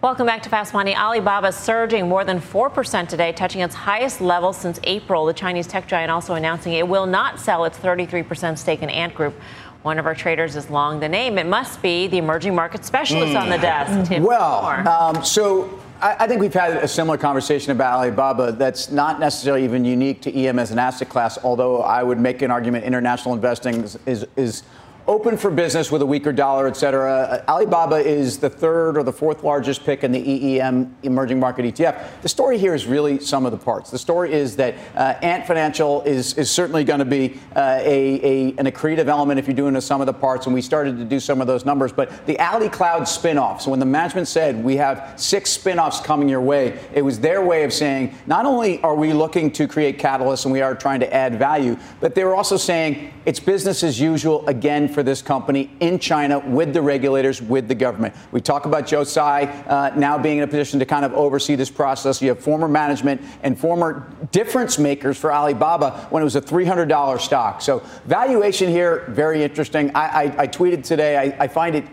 [0.04, 0.95] Welcome back to Fast Money.
[0.95, 5.26] Alibaba surging more than 4% today, touching its highest level since April.
[5.26, 9.15] The Chinese tech giant also announcing it will not sell its 33% stake in Ant
[9.15, 9.34] Group.
[9.82, 11.39] One of our traders is long the name.
[11.39, 13.41] It must be the emerging market specialist mm.
[13.41, 14.10] on the desk.
[14.10, 19.20] Tim well, um, so I think we've had a similar conversation about Alibaba that's not
[19.20, 22.86] necessarily even unique to EM as an asset class, although I would make an argument
[22.86, 24.64] international investing is, is,
[25.08, 27.43] open for business with a weaker dollar, et cetera.
[27.48, 31.63] Uh, Alibaba is the third or the fourth largest pick in the EEM emerging market
[31.74, 32.22] ETF.
[32.22, 33.89] The story here is really sum of the parts.
[33.89, 38.20] The story is that uh, Ant Financial is, is certainly going to be uh, a,
[38.22, 41.06] a, an accretive element if you're doing sum of the parts, and we started to
[41.06, 41.93] do some of those numbers.
[41.93, 46.28] But the Ali Cloud spinoff, so when the management said we have six spinoffs coming
[46.28, 50.00] your way, it was their way of saying not only are we looking to create
[50.00, 53.84] catalysts and we are trying to add value, but they were also saying it's business
[53.84, 58.16] as usual again for this company in China with the regulators, with the government.
[58.32, 61.54] We talk about Joe Tsai uh, now being in a position to kind of oversee
[61.54, 62.20] this process.
[62.20, 67.22] You have former management and former difference makers for Alibaba when it was a $300
[67.22, 67.62] stock.
[67.62, 69.92] So valuation here, very interesting.
[69.94, 71.86] I, I, I tweeted today, I, I find it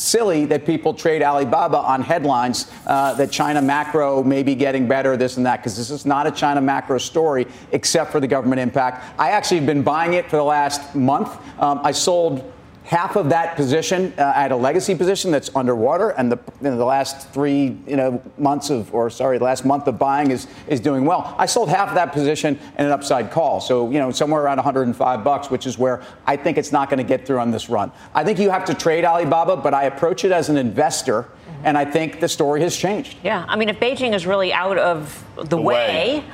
[0.00, 5.16] silly that people trade Alibaba on headlines uh, that China macro may be getting better,
[5.16, 8.60] this and that, because this is not a China macro story except for the government
[8.60, 9.04] impact.
[9.20, 11.36] I actually have been buying it for the last month.
[11.60, 12.50] Um, I sold
[12.90, 16.70] half of that position uh, I had a legacy position that's underwater, and the, you
[16.70, 20.48] know, the last three you know months of, or sorry, last month of buying is
[20.66, 21.32] is doing well.
[21.38, 24.56] I sold half of that position in an upside call, so you know somewhere around
[24.56, 27.70] 105 bucks, which is where I think it's not going to get through on this
[27.70, 27.92] run.
[28.12, 31.28] I think you have to trade Alibaba, but I approach it as an investor.
[31.62, 33.18] And I think the story has changed.
[33.22, 33.44] Yeah.
[33.46, 36.24] I mean, if Beijing is really out of the, the way, way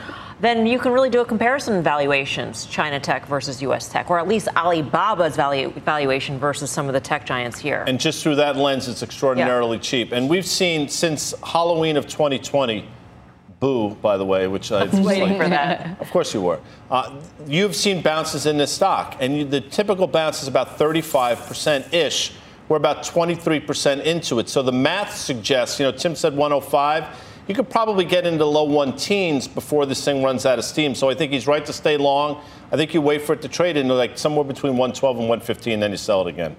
[0.41, 4.29] then you can really do a comparison valuations, China tech versus US tech, or at
[4.29, 7.85] least Alibaba's value, valuation versus some of the tech giants here.
[7.87, 9.83] And just through that lens, it's extraordinarily yeah.
[9.83, 10.13] cheap.
[10.13, 12.87] And we've seen since Halloween of 2020,
[13.61, 16.01] boo, by the way, which I was waiting like, for that.
[16.01, 16.61] Of course you were.
[16.91, 21.95] Uh, you've seen bounces in this stock, and you, the typical bounce is about 35%
[21.95, 22.35] ish.
[22.69, 24.49] We're about 23% into it.
[24.51, 27.05] So the math suggests, you know, Tim said 105
[27.49, 30.95] you could probably get into low one teens before this thing runs out of steam.
[30.95, 32.43] So I think he's right to stay long.
[32.73, 35.81] I think you wait for it to trade into like somewhere between 112 and 115,
[35.81, 36.57] then you sell it again.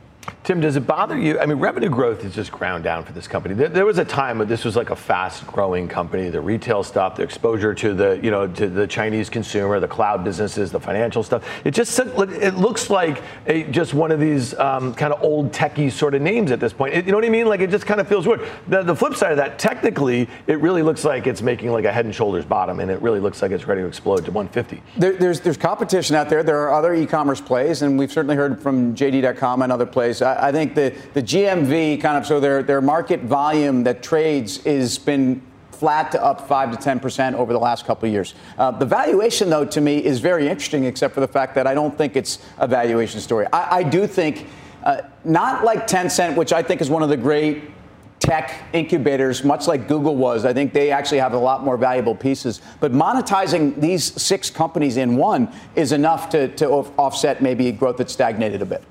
[0.48, 1.38] Tim, does it bother you?
[1.40, 3.54] I mean, revenue growth is just ground down for this company.
[3.54, 6.30] There, there was a time when this was like a fast-growing company.
[6.30, 10.24] The retail stuff, the exposure to the you know to the Chinese consumer, the cloud
[10.24, 11.44] businesses, the financial stuff.
[11.66, 15.92] It just it looks like a, just one of these um, kind of old techie
[15.92, 16.94] sort of names at this point.
[16.94, 17.48] It, you know what I mean?
[17.48, 18.48] Like it just kind of feels weird.
[18.70, 21.92] The, the flip side of that, technically, it really looks like it's making like a
[21.92, 24.82] head and shoulders bottom, and it really looks like it's ready to explode to 150.
[24.98, 26.42] There, there's there's competition out there.
[26.42, 30.17] There are other e-commerce plays, and we've certainly heard from JD.com and other plays.
[30.22, 34.66] I, I think the the GMV kind of so their their market volume that trades
[34.66, 38.34] is been flat to up 5 to 10 percent over the last couple of years.
[38.58, 41.74] Uh, the valuation, though, to me is very interesting, except for the fact that I
[41.74, 43.46] don't think it's a valuation story.
[43.54, 44.48] I, I do think,
[44.84, 47.72] uh, not like Tencent, which I think is one of the great
[48.20, 50.46] tech incubators, much like Google was.
[50.46, 52.62] I think they actually have a lot more valuable pieces.
[52.80, 58.10] But monetizing these six companies in one is enough to, to offset maybe growth that
[58.10, 58.84] stagnated a bit.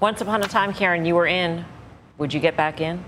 [0.00, 1.62] Once upon a time, Karen, you were in.
[2.16, 3.04] Would you get back in?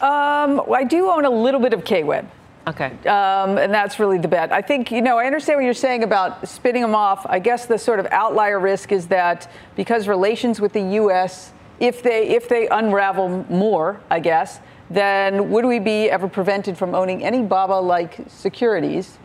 [0.00, 2.30] Um, I do own a little bit of K Web.
[2.68, 2.92] Okay.
[3.08, 4.52] Um, and that's really the bet.
[4.52, 7.26] I think, you know, I understand what you're saying about spinning them off.
[7.28, 12.02] I guess the sort of outlier risk is that because relations with the U.S., if
[12.02, 17.24] they, if they unravel more, I guess, then would we be ever prevented from owning
[17.24, 19.18] any Baba like securities?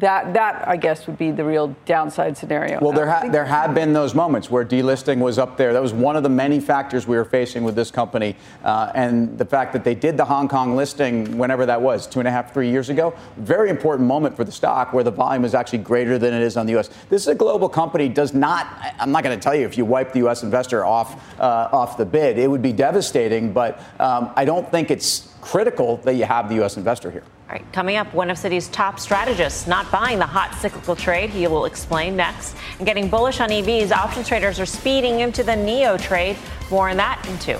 [0.00, 2.80] That that I guess would be the real downside scenario.
[2.80, 5.72] Well, there ha- there have been those moments where delisting was up there.
[5.72, 9.38] That was one of the many factors we were facing with this company, uh, and
[9.38, 12.30] the fact that they did the Hong Kong listing whenever that was two and a
[12.30, 13.14] half, three years ago.
[13.36, 16.56] Very important moment for the stock where the volume is actually greater than it is
[16.56, 16.88] on the U.S.
[17.08, 18.08] This is a global company.
[18.08, 18.66] Does not.
[18.98, 20.42] I'm not going to tell you if you wipe the U.S.
[20.42, 23.52] investor off uh, off the bid, it would be devastating.
[23.52, 26.76] But um, I don't think it's critical that you have the U.S.
[26.76, 27.24] investor here.
[27.48, 31.30] All right, coming up, one of Citi's top strategists not buying the hot cyclical trade.
[31.30, 32.54] He will explain next.
[32.76, 36.36] And getting bullish on EVs, options traders are speeding into the NIO trade.
[36.70, 37.58] More on that in two.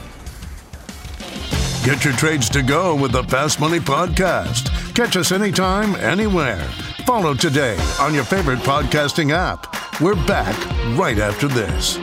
[1.86, 4.94] Get your trades to go with the Fast Money Podcast.
[4.94, 6.60] Catch us anytime, anywhere.
[7.06, 9.74] Follow today on your favorite podcasting app.
[10.02, 10.54] We're back
[10.98, 11.98] right after this.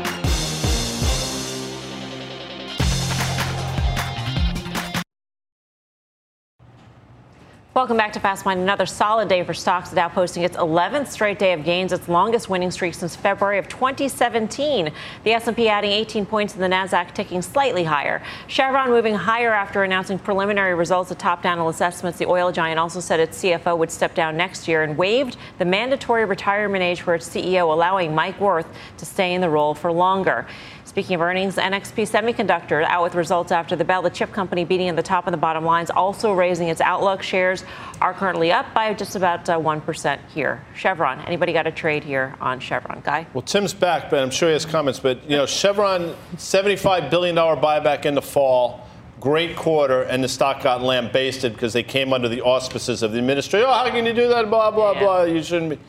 [7.76, 8.62] Welcome back to Fast Money.
[8.62, 9.90] Another solid day for stocks.
[9.90, 13.60] The Dow posting its 11th straight day of gains, its longest winning streak since February
[13.60, 14.94] of 2017.
[15.26, 18.24] The S&P adding 18 points and the Nasdaq ticking slightly higher.
[18.48, 22.18] Chevron moving higher after announcing preliminary results of top analyst estimates.
[22.18, 25.66] The oil giant also said its CFO would step down next year and waived the
[25.66, 29.92] mandatory retirement age for its CEO, allowing Mike Wirth to stay in the role for
[29.92, 30.48] longer.
[30.96, 34.02] Speaking of earnings, NXP Semiconductor out with results after the bell.
[34.02, 37.22] The chip company beating in the top and the bottom lines, also raising its outlook.
[37.22, 37.66] Shares
[38.00, 40.64] are currently up by just about uh, 1% here.
[40.74, 43.02] Chevron, anybody got a trade here on Chevron?
[43.04, 43.28] Guy?
[43.34, 44.98] Well, Tim's back, but I'm sure he has comments.
[44.98, 48.88] But, you know, Chevron, $75 billion buyback in the fall
[49.20, 53.18] great quarter, and the stock got lambasted because they came under the auspices of the
[53.18, 53.68] administration.
[53.68, 54.50] Oh, how can you do that?
[54.50, 55.00] Blah, blah, yeah.
[55.00, 55.24] blah.
[55.24, 55.80] You shouldn't be.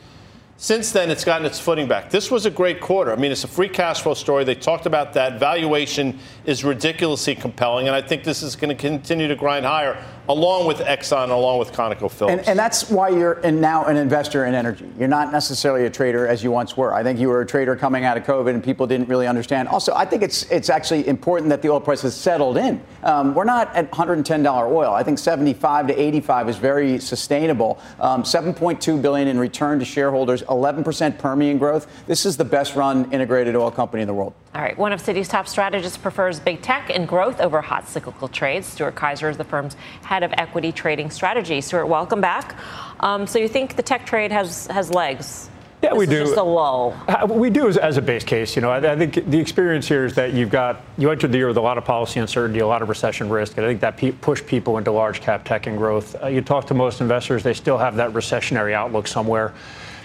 [0.59, 2.09] Since then, it's gotten its footing back.
[2.09, 3.11] This was a great quarter.
[3.11, 4.43] I mean, it's a free cash flow story.
[4.43, 5.39] They talked about that.
[5.39, 10.01] Valuation is ridiculously compelling, and I think this is going to continue to grind higher
[10.29, 12.29] along with Exxon, along with ConocoPhillips.
[12.29, 14.89] And, and that's why you're now an investor in energy.
[14.97, 16.93] You're not necessarily a trader as you once were.
[16.93, 19.67] I think you were a trader coming out of COVID, and people didn't really understand.
[19.67, 22.81] Also, I think it's it's actually important that the oil price has settled in.
[23.03, 24.93] Um, we're not at $110 oil.
[24.93, 27.79] I think 75 to 85 is very sustainable.
[27.99, 31.87] Um, 7.2 billion in return to shareholders, 11% Permian growth.
[32.05, 34.33] This is the best run integrated oil company in the world.
[34.55, 34.77] All right.
[34.77, 38.67] One of Citi's top strategists prefers big tech and growth over hot cyclical trades.
[38.67, 41.61] Stuart Kaiser is the firm's head of equity trading strategy.
[41.61, 42.55] Stuart, welcome back.
[42.99, 45.49] Um, so you think the tech trade has has legs?
[45.83, 46.19] Yeah, this we do.
[46.19, 46.95] Just a lull.
[47.27, 48.55] We do as, as, a base case.
[48.55, 51.37] You know, I, I, think the experience here is that you've got you entered the
[51.37, 53.81] year with a lot of policy uncertainty, a lot of recession risk, and I think
[53.81, 56.15] that pe- pushed people into large cap tech and growth.
[56.21, 59.53] Uh, you talk to most investors; they still have that recessionary outlook somewhere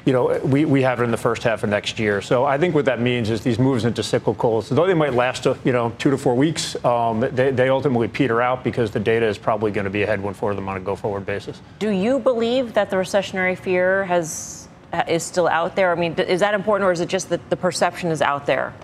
[0.04, 2.20] you know, we, we have it in the first half of next year.
[2.20, 5.46] So I think what that means is these moves into cyclicals, though they might last,
[5.46, 9.00] uh, you know, two to four weeks, um, they, they ultimately peter out because the
[9.00, 11.60] data is probably going to be a headwind for them on a go-forward basis.
[11.78, 14.68] Do you believe that the recessionary fear has
[15.08, 15.90] is still out there?
[15.90, 18.74] I mean, is that important, or is it just that the perception is out there?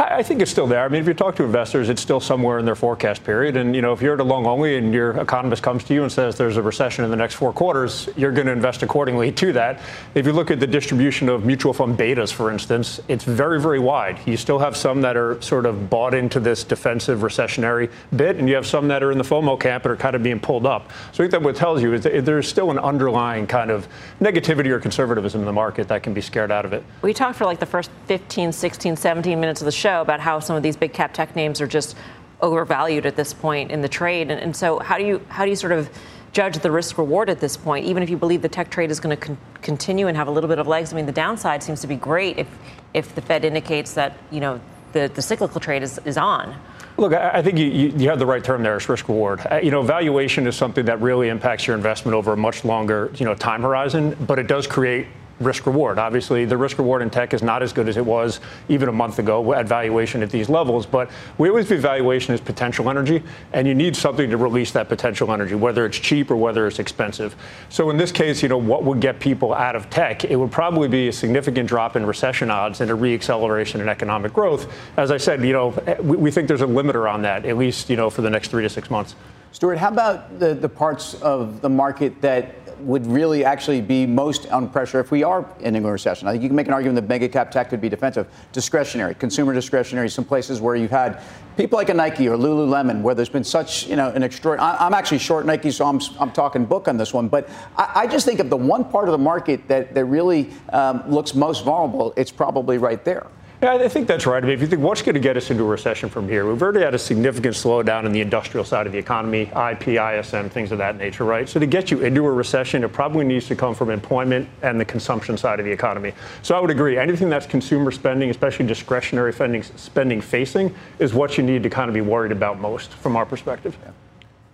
[0.00, 0.82] I think it's still there.
[0.82, 3.58] I mean, if you talk to investors, it's still somewhere in their forecast period.
[3.58, 6.04] And, you know, if you're at a long only and your economist comes to you
[6.04, 9.30] and says there's a recession in the next four quarters, you're going to invest accordingly
[9.32, 9.80] to that.
[10.14, 13.78] If you look at the distribution of mutual fund betas, for instance, it's very, very
[13.78, 14.18] wide.
[14.26, 18.48] You still have some that are sort of bought into this defensive recessionary bit, and
[18.48, 20.64] you have some that are in the FOMO camp and are kind of being pulled
[20.64, 20.90] up.
[21.12, 23.86] So I think that what tells you is that there's still an underlying kind of
[24.18, 26.84] negativity or conservatism in the market that can be scared out of it.
[27.02, 30.20] We talked for like the first 15, 16, 17 minutes of the show show about
[30.20, 31.96] how some of these big cap tech names are just
[32.40, 34.30] overvalued at this point in the trade.
[34.30, 35.90] And, and so, how do you how do you sort of
[36.32, 39.00] judge the risk reward at this point, even if you believe the tech trade is
[39.00, 40.92] going to con- continue and have a little bit of legs.
[40.92, 42.48] I mean, the downside seems to be great if
[42.94, 44.60] if the Fed indicates that you know
[44.92, 46.54] the, the cyclical trade is, is on.
[46.96, 48.76] Look, I think you, you have the right term there.
[48.76, 49.40] It's risk reward.
[49.50, 53.10] Uh, you know, valuation is something that really impacts your investment over a much longer,
[53.16, 55.06] you know, time horizon, but it does create
[55.40, 55.98] risk reward.
[55.98, 58.92] Obviously, the risk reward in tech is not as good as it was even a
[58.92, 63.22] month ago at valuation at these levels, but we always view valuation as potential energy,
[63.52, 66.78] and you need something to release that potential energy, whether it's cheap or whether it's
[66.78, 67.34] expensive.
[67.70, 70.24] So in this case, you know, what would get people out of tech?
[70.24, 74.32] It would probably be a significant drop in recession odds and a reacceleration in economic
[74.32, 74.72] growth.
[74.96, 75.68] As I said, you know,
[76.02, 78.62] we, think there's a limiter on that, at least, you know, for the next three
[78.62, 79.14] to six months.
[79.52, 84.46] Stuart, how about the, the parts of the market that would really actually be most
[84.50, 86.28] on pressure if we are in a recession.
[86.28, 88.26] I think you can make an argument that mega cap tech could be defensive.
[88.52, 91.22] Discretionary, consumer discretionary, some places where you've had
[91.56, 94.76] people like a Nike or Lululemon, where there's been such, you know, an extraordinary.
[94.78, 97.28] I'm actually short Nike, so I'm, I'm talking book on this one.
[97.28, 100.50] But I, I just think of the one part of the market that, that really
[100.72, 103.26] um, looks most vulnerable, it's probably right there.
[103.62, 104.42] Yeah, I think that's right.
[104.42, 106.50] I mean, if you think what's going to get us into a recession from here,
[106.50, 110.48] we've already had a significant slowdown in the industrial side of the economy, IP, ISM,
[110.48, 111.46] things of that nature, right?
[111.46, 114.80] So to get you into a recession, it probably needs to come from employment and
[114.80, 116.14] the consumption side of the economy.
[116.40, 116.96] So I would agree.
[116.96, 121.90] Anything that's consumer spending, especially discretionary spending, spending facing, is what you need to kind
[121.90, 123.76] of be worried about most from our perspective.
[123.84, 123.90] Yeah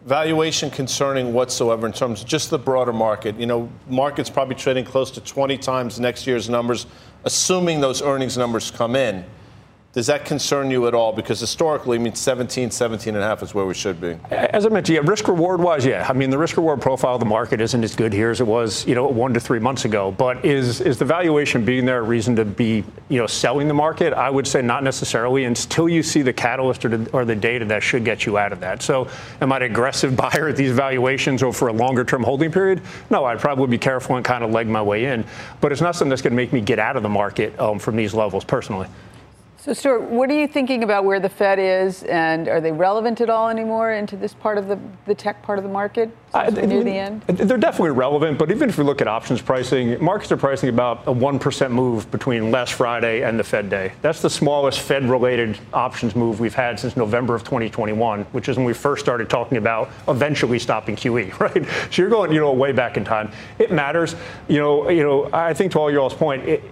[0.06, 3.38] valuation concerning whatsoever in terms of just the broader market.
[3.38, 6.86] You know, market's probably trading close to 20 times next year's numbers
[7.26, 9.24] assuming those earnings numbers come in,
[9.96, 11.10] does that concern you at all?
[11.10, 14.18] Because historically, I mean, 17, 17 and a half is where we should be.
[14.30, 16.06] As I mentioned, yeah, risk reward wise, yeah.
[16.06, 18.46] I mean, the risk reward profile of the market isn't as good here as it
[18.46, 20.10] was, you know, one to three months ago.
[20.10, 23.74] But is is the valuation being there a reason to be, you know, selling the
[23.74, 24.12] market?
[24.12, 27.64] I would say not necessarily until you see the catalyst or the, or the data
[27.64, 28.82] that should get you out of that.
[28.82, 29.08] So,
[29.40, 32.82] am I an aggressive buyer at these valuations or for a longer term holding period?
[33.08, 35.24] No, I'd probably be careful and kind of leg my way in.
[35.62, 37.78] But it's not something that's going to make me get out of the market um,
[37.78, 38.88] from these levels personally.
[39.66, 43.20] So, Stuart, what are you thinking about where the Fed is, and are they relevant
[43.20, 46.48] at all anymore into this part of the, the tech part of the market uh,
[46.50, 47.22] near the end?
[47.22, 51.02] They're definitely relevant, but even if we look at options pricing, markets are pricing about
[51.08, 53.92] a 1% move between last Friday and the Fed day.
[54.02, 58.56] That's the smallest Fed related options move we've had since November of 2021, which is
[58.58, 61.66] when we first started talking about eventually stopping QE, right?
[61.92, 63.32] So you're going, you know, way back in time.
[63.58, 64.14] It matters.
[64.46, 66.62] You know, you know, I think to all y'all's point, it,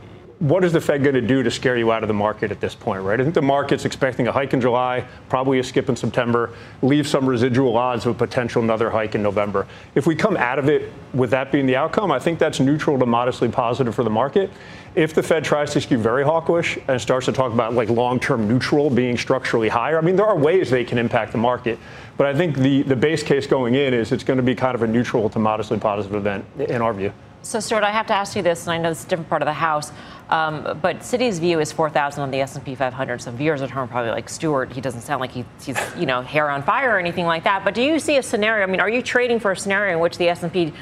[0.44, 2.60] what is the Fed going to do to scare you out of the market at
[2.60, 3.18] this point, right?
[3.18, 6.50] I think the market's expecting a hike in July, probably a skip in September,
[6.82, 9.66] leave some residual odds of a potential another hike in November.
[9.94, 12.98] If we come out of it with that being the outcome, I think that's neutral
[12.98, 14.50] to modestly positive for the market.
[14.94, 18.46] If the Fed tries to skew very hawkish and starts to talk about like long-term
[18.46, 21.78] neutral being structurally higher, I mean, there are ways they can impact the market.
[22.18, 24.74] But I think the, the base case going in is it's going to be kind
[24.74, 27.14] of a neutral to modestly positive event in our view.
[27.44, 29.42] So, Stuart, I have to ask you this, and I know it's a different part
[29.42, 29.92] of the House,
[30.30, 33.20] um, but Citi's view is 4,000 on the S&P 500.
[33.20, 34.72] Some viewers at home probably like Stuart.
[34.72, 37.62] He doesn't sound like he, he's, you know, hair on fire or anything like that.
[37.62, 38.66] But do you see a scenario?
[38.66, 40.72] I mean, are you trading for a scenario in which the S&P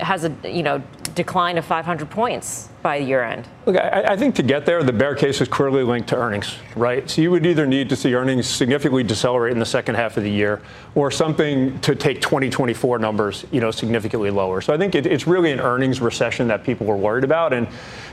[0.00, 0.82] has a, you know,
[1.14, 3.46] decline of 500 points by the year end?
[3.66, 6.56] Look, I, I, think to get there, the bear case is clearly linked to earnings,
[6.76, 7.08] right?
[7.10, 10.22] So you would either need to see earnings significantly decelerate in the second half of
[10.22, 10.62] the year,
[10.94, 14.60] or something to take 2024 numbers, you know, significantly lower.
[14.60, 17.66] So I think it, it's really an earnings recession that people were worried about, and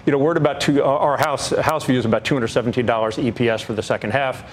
[0.06, 0.84] you know, we're about two.
[0.84, 4.44] Our house house view is about 217 dollars EPS for the second half.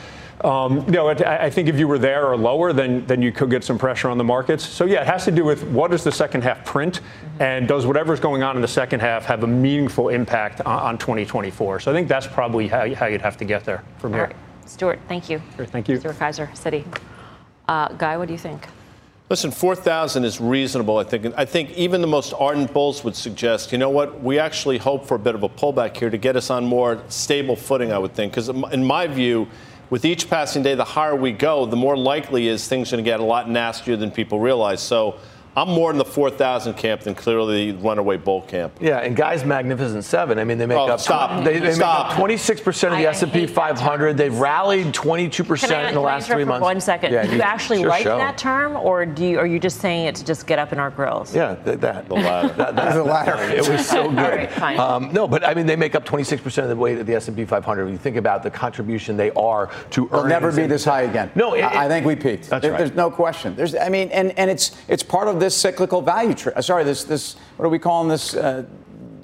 [0.45, 3.49] Um, you know, I think if you were there or lower, then then you could
[3.49, 4.67] get some pressure on the markets.
[4.67, 7.01] So yeah, it has to do with what is the second half print,
[7.39, 10.99] and does whatever's going on in the second half have a meaningful impact on, on
[10.99, 11.81] 2024?
[11.81, 14.27] So I think that's probably how, how you'd have to get there from All here.
[14.27, 14.37] Right.
[14.69, 15.41] Stuart, thank you.
[15.57, 15.99] Sure, thank you.
[16.01, 16.85] Stuart Kaiser, Citi.
[17.69, 18.67] Uh, Guy, what do you think?
[19.31, 21.33] Listen, 4,000 is reasonable, I think.
[21.39, 25.07] I think even the most ardent bulls would suggest, you know what, we actually hope
[25.07, 27.99] for a bit of a pullback here to get us on more stable footing, I
[27.99, 28.33] would think.
[28.33, 29.49] Because in my view,
[29.93, 33.07] with each passing day, the higher we go, the more likely is things going to
[33.07, 34.81] get a lot nastier than people realize.
[34.81, 35.17] So
[35.55, 38.73] I'm more in the 4,000 camp than clearly the runaway bull camp.
[38.81, 40.39] Yeah, and guys, Magnificent Seven.
[40.39, 41.45] I mean, they make oh, up stop.
[41.45, 42.09] They, they stop.
[42.09, 44.17] make up 26 percent of the S&P 500.
[44.17, 46.63] They've rallied 22 percent in the last three months.
[46.63, 47.13] One second.
[47.13, 48.17] Yeah, do you, actually like show.
[48.17, 50.79] that term, or do you, are you just saying it to just get up in
[50.79, 51.35] our grills?
[51.35, 51.83] Yeah, that.
[51.83, 52.49] that the latter.
[52.55, 53.43] that, that, the latter.
[53.53, 54.17] It was so good.
[54.17, 54.79] right, fine.
[54.79, 57.15] Um, no, but I mean, they make up 26 percent of the weight of the
[57.15, 57.85] S&P 500.
[57.85, 61.31] When you think about the contribution they are to They'll never be this high again.
[61.35, 62.49] No, it, I, I think we peaked.
[62.49, 62.79] That's there, right.
[62.79, 63.55] There's no question.
[63.55, 66.35] There's, I mean, and, and it's it's part of this cyclical value value.
[66.35, 68.35] Tra- uh, sorry, this this what are we calling this?
[68.35, 68.65] Uh,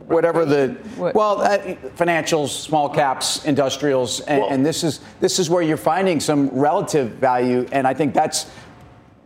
[0.07, 1.59] whatever the well, uh,
[1.97, 7.11] financials, small caps, industrials, and, and this is this is where you're finding some relative
[7.13, 8.51] value, and I think that's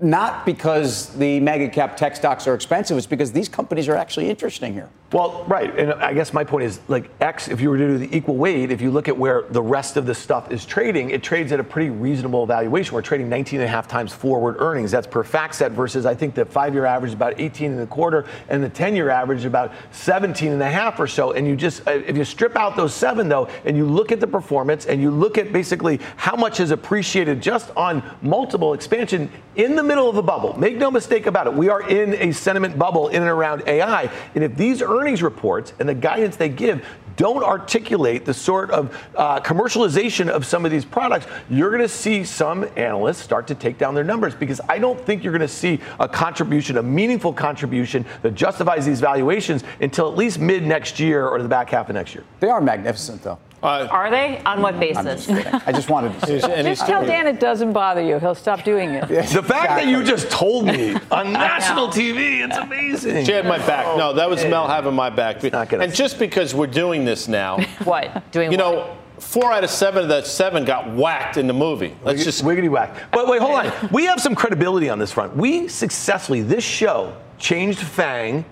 [0.01, 4.29] not because the mega cap tech stocks are expensive, it's because these companies are actually
[4.29, 4.89] interesting here.
[5.13, 5.79] Well, right.
[5.79, 8.37] And I guess my point is like X, if you were to do the equal
[8.37, 11.53] weight, if you look at where the rest of the stuff is trading, it trades
[11.53, 12.95] at a pretty reasonable valuation.
[12.95, 14.91] We're trading 19 and a half times forward earnings.
[14.91, 17.87] That's per FactSet versus I think the five year average is about 18 and a
[17.87, 21.33] quarter and the 10 year average is about 17 and a half or so.
[21.33, 24.21] And you just, uh, if you strip out those seven though, and you look at
[24.21, 29.31] the performance and you look at basically how much has appreciated just on multiple expansion
[29.57, 30.59] in the middle of a bubble.
[30.59, 31.53] Make no mistake about it.
[31.53, 34.11] We are in a sentiment bubble in and around AI.
[34.35, 36.87] And if these earnings earnings reports and the guidance they give
[37.17, 41.89] don't articulate the sort of uh, commercialization of some of these products, you're going to
[41.89, 45.41] see some analysts start to take down their numbers because I don't think you're going
[45.41, 50.63] to see a contribution, a meaningful contribution that justifies these valuations until at least mid
[50.63, 52.25] next year or the back half of next year.
[52.39, 53.39] They are magnificent, though.
[53.63, 54.43] Uh, Are they?
[54.45, 55.27] On what basis?
[55.27, 58.19] Just I just wanted to say Just tell Dan it doesn't bother you.
[58.19, 59.09] He'll stop doing it.
[59.09, 59.85] the fact exactly.
[59.85, 63.25] that you just told me on national TV, it's amazing.
[63.25, 63.97] She had my back.
[63.97, 65.45] No, that was Mel having my back.
[65.45, 67.59] And just because we're doing this now.
[67.85, 68.31] what?
[68.33, 68.75] Doing You what?
[68.75, 71.97] know, four out of seven of that seven got whacked in the movie.
[72.03, 73.13] Let's just wiggity whack.
[73.13, 73.89] But wait, hold on.
[73.93, 75.37] We have some credibility on this front.
[75.37, 78.45] We successfully, this show changed Fang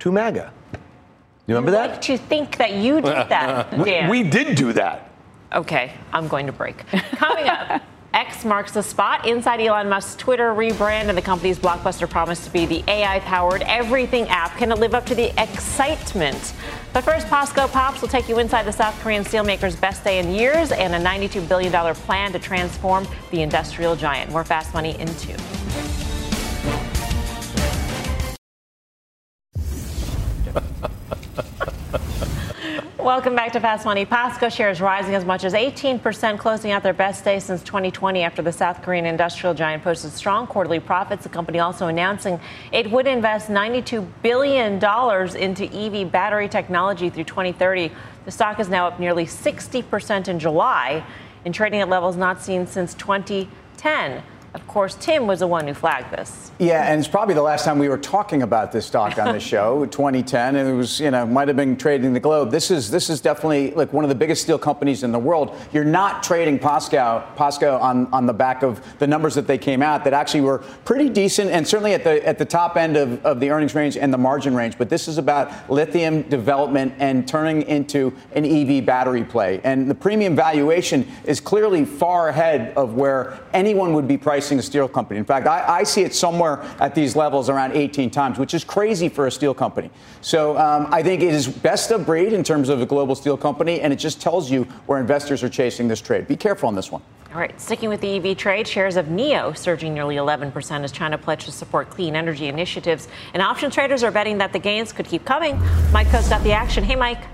[0.00, 0.52] to MAGA.
[1.48, 1.92] You remember that?
[1.92, 4.08] Like to think that you did that, Dan.
[4.10, 5.10] We, we did do that.
[5.52, 6.86] Okay, I'm going to break.
[6.86, 7.82] Coming up.
[8.14, 12.50] X marks the spot inside Elon Musk's Twitter rebrand and the company's blockbuster promise to
[12.50, 14.56] be the AI powered everything app.
[14.56, 16.54] Can it live up to the excitement?
[16.92, 20.32] But first, POSCO Pops will take you inside the South Korean steelmaker's best day in
[20.32, 24.32] years and a $92 billion plan to transform the industrial giant.
[24.32, 25.36] More fast money in two.
[32.98, 34.04] Welcome back to Fast Money.
[34.04, 38.42] POSCO shares rising as much as 18%, closing out their best day since 2020 after
[38.42, 41.22] the South Korean industrial giant posted strong quarterly profits.
[41.22, 42.40] The company also announcing
[42.72, 47.92] it would invest $92 billion into EV battery technology through 2030.
[48.24, 51.06] The stock is now up nearly 60% in July
[51.44, 54.24] and trading at levels not seen since 2010.
[54.54, 56.50] Of course, Tim was the one who flagged this.
[56.58, 59.40] Yeah, and it's probably the last time we were talking about this stock on the
[59.40, 62.50] show, 2010, and it was, you know, might have been trading the globe.
[62.50, 65.54] This is this is definitely like one of the biggest steel companies in the world.
[65.72, 69.82] You're not trading POSCO, POSCO on, on the back of the numbers that they came
[69.82, 73.24] out that actually were pretty decent and certainly at the at the top end of,
[73.26, 74.78] of the earnings range and the margin range.
[74.78, 79.60] But this is about lithium development and turning into an EV battery play.
[79.62, 84.60] And the premium valuation is clearly far ahead of where anyone would be priced pricing
[84.60, 85.18] a steel company.
[85.18, 88.62] In fact, I, I, see it somewhere at these levels around 18 times, which is
[88.62, 89.90] crazy for a steel company.
[90.20, 93.36] So um, I think it is best of breed in terms of a global steel
[93.36, 96.28] company, and it just tells you where investors are chasing this trade.
[96.28, 97.02] Be careful on this one.
[97.34, 101.18] All right, sticking with the EV trade, shares of NIO surging nearly 11% as China
[101.18, 103.08] pledged to support clean energy initiatives.
[103.34, 105.60] And options traders are betting that the gains could keep coming.
[105.90, 106.84] Mike Khouw's got the action.
[106.84, 107.24] Hey, Mike.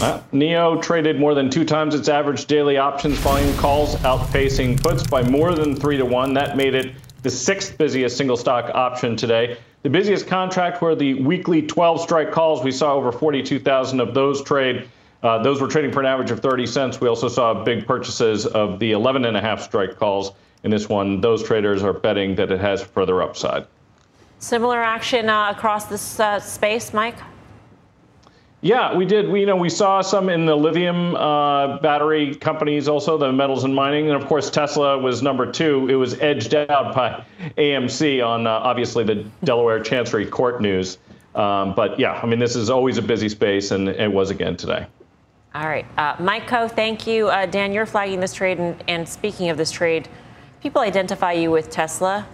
[0.00, 5.04] Uh, NIO traded more than two times its average daily options volume calls, outpacing puts
[5.04, 6.32] by more than three to one.
[6.32, 9.58] That made it the sixth busiest single stock option today.
[9.82, 12.62] The busiest contract were the weekly 12 strike calls.
[12.62, 14.88] We saw over 42,000 of those trade.
[15.24, 17.00] Uh, those were trading for an average of 30 cents.
[17.00, 20.30] We also saw big purchases of the 11 and a half strike calls
[20.62, 21.20] in this one.
[21.20, 23.66] Those traders are betting that it has further upside.
[24.38, 27.16] Similar action uh, across this uh, space, Mike?
[28.60, 29.28] Yeah, we did.
[29.28, 33.62] We you know we saw some in the lithium uh, battery companies, also the metals
[33.62, 35.88] and mining, and of course Tesla was number two.
[35.88, 37.24] It was edged out by
[37.56, 40.98] AMC on uh, obviously the Delaware Chancery Court news.
[41.36, 44.56] Um, but yeah, I mean this is always a busy space, and it was again
[44.56, 44.86] today.
[45.54, 47.28] All right, uh, Mike Khouw, thank you.
[47.28, 50.08] Uh, Dan, you're flagging this trade, and, and speaking of this trade,
[50.60, 52.26] people identify you with Tesla.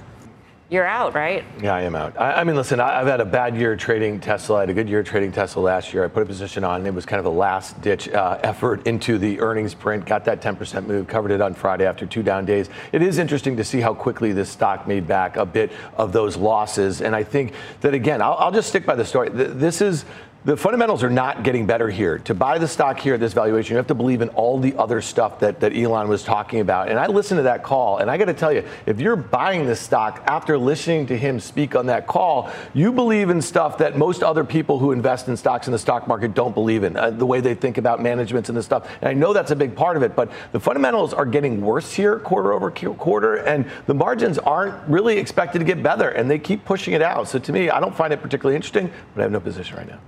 [0.75, 1.45] You're out, right?
[1.63, 2.21] Yeah, I am out.
[2.21, 4.57] I, I mean, listen, I, have had a bad year trading Tesla.
[4.57, 6.05] I had a good year trading Tesla last year.
[6.05, 6.85] I put a position on.
[6.85, 10.05] It was kind of a last ditch uh, effort into the earnings print.
[10.05, 12.71] Got that 10% move, covered it on Friday after two down days.
[12.91, 16.37] It is interesting to see how quickly this stock made back a bit of those
[16.37, 17.03] losses.
[17.03, 17.53] And I think
[17.83, 19.29] that, again, I'll, I'll just stick by the story.
[19.29, 20.05] This is
[20.45, 22.19] the fundamentals are not getting better here.
[22.19, 24.77] To buy the stock here at this valuation, you have to believe in all the
[24.77, 26.91] other stuff that, that Elon was talking about.
[26.91, 29.65] And I listened to that call, and I got to tell you, if you're buying
[29.65, 33.97] this stock after listening to him speak on that call, you believe in stuff that
[33.97, 37.09] most other people who invest in stocks in the stock market don't believe in, uh,
[37.09, 38.87] the way they think about managements and this stuff.
[39.01, 41.95] And I know that's a big part of it, but the fundamentals are getting worse
[41.95, 46.39] here quarter over quarter, and the margins aren't really expected to get better, and they
[46.39, 47.29] keep pushing it out.
[47.29, 49.89] So to me, I don't find it particularly interesting, but I have no position right
[49.89, 50.01] now.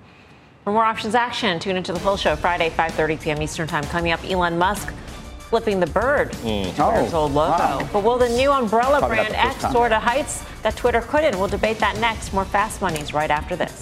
[0.67, 3.41] For more options action, tune into the full show Friday, 5:30 p.m.
[3.41, 3.85] Eastern Time.
[3.85, 4.93] Coming up, Elon Musk
[5.39, 6.75] flipping the bird mm.
[6.75, 7.53] to oh, its old logo.
[7.53, 7.89] Wow.
[7.93, 11.39] But will the new umbrella Probably brand X soar to heights that Twitter couldn't?
[11.39, 12.33] We'll debate that next.
[12.33, 13.81] More Fast Moneys right after this.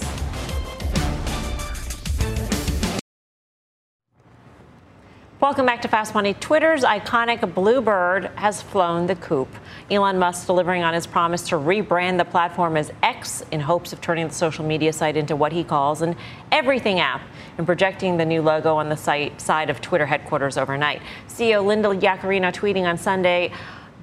[5.41, 6.33] Welcome back to Fast Money.
[6.33, 9.49] Twitter's iconic Bluebird has flown the coop.
[9.91, 13.99] Elon Musk delivering on his promise to rebrand the platform as X in hopes of
[13.99, 16.15] turning the social media site into what he calls an
[16.53, 17.21] everything app
[17.57, 21.01] and projecting the new logo on the site side of Twitter headquarters overnight.
[21.27, 23.51] CEO Linda Yaccarino tweeting on Sunday,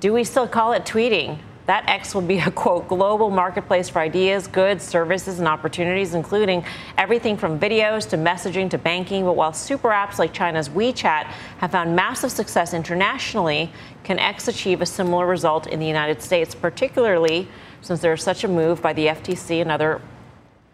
[0.00, 1.38] "Do we still call it tweeting?
[1.66, 6.64] That X will be a quote global marketplace for ideas, goods, services, and opportunities, including
[6.98, 9.24] everything from videos to messaging to banking.
[9.24, 11.24] But while super apps like China's WeChat
[11.58, 13.70] have found massive success internationally,
[14.02, 17.46] can X achieve a similar result in the United States, particularly
[17.80, 20.00] since there is such a move by the FTC and other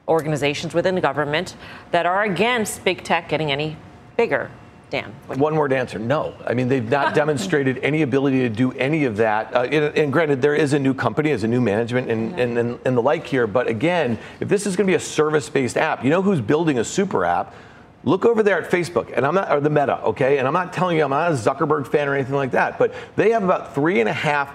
[0.09, 1.55] organizations within the government
[1.91, 3.77] that are against big tech getting any
[4.17, 4.51] bigger?
[4.91, 5.13] Dan.
[5.27, 6.35] One word answer no.
[6.47, 9.55] I mean, they've not demonstrated any ability to do any of that.
[9.55, 12.59] Uh, and, and, granted, there is a new company, there's a new management and, and,
[12.59, 13.47] and, and the like here.
[13.47, 16.41] But again, if this is going to be a service based app, you know who's
[16.41, 17.55] building a super app?
[18.05, 20.39] Look over there at Facebook, and I'm not, or the Meta, okay?
[20.39, 22.95] And I'm not telling you I'm not a Zuckerberg fan or anything like that, but
[23.17, 24.55] they have about three and a half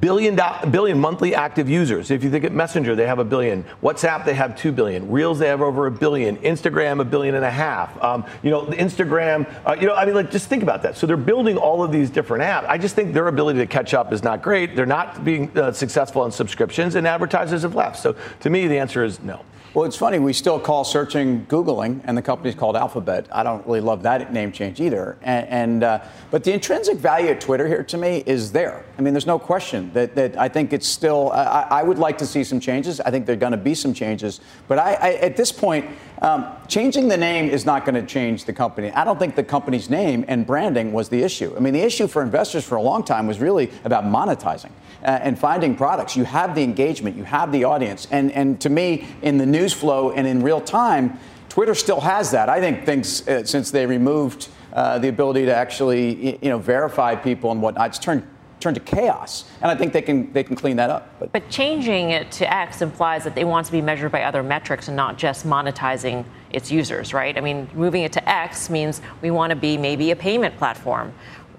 [0.00, 0.38] billion,
[0.70, 2.10] billion monthly active users.
[2.10, 3.64] If you think at Messenger, they have a billion.
[3.82, 5.10] WhatsApp, they have two billion.
[5.10, 6.36] Reels, they have over a billion.
[6.38, 8.02] Instagram, a billion and a half.
[8.02, 10.96] Um, you know, Instagram, uh, you know, I mean, like, just think about that.
[10.96, 12.68] So they're building all of these different apps.
[12.68, 14.76] I just think their ability to catch up is not great.
[14.76, 17.98] They're not being uh, successful on subscriptions, and advertisers have left.
[17.98, 19.44] So to me, the answer is no.
[19.72, 20.18] Well, it's funny.
[20.18, 23.28] We still call searching Googling, and the company's called Alphabet.
[23.30, 25.16] I don't really love that name change either.
[25.22, 26.00] And, and uh,
[26.32, 28.84] but the intrinsic value of Twitter here to me is there.
[28.98, 31.30] I mean, there's no question that, that I think it's still.
[31.30, 33.00] I, I would like to see some changes.
[33.00, 34.40] I think there are going to be some changes.
[34.66, 35.88] But I, I at this point,
[36.20, 38.90] um, changing the name is not going to change the company.
[38.90, 41.54] I don't think the company's name and branding was the issue.
[41.56, 45.18] I mean, the issue for investors for a long time was really about monetizing uh,
[45.22, 46.16] and finding products.
[46.16, 48.06] You have the engagement, you have the audience.
[48.10, 51.18] And, and to me, in the news flow and in real time,
[51.48, 52.48] Twitter still has that.
[52.48, 57.16] I think things, uh, since they removed uh, the ability to actually you know, verify
[57.16, 58.26] people and whatnot, it's turned
[58.60, 59.44] turn to chaos.
[59.62, 61.08] And I think they can they can clean that up.
[61.18, 61.32] But.
[61.32, 64.88] but changing it to X implies that they want to be measured by other metrics
[64.88, 67.36] and not just monetizing its users, right?
[67.36, 71.12] I mean, moving it to X means we want to be maybe a payment platform.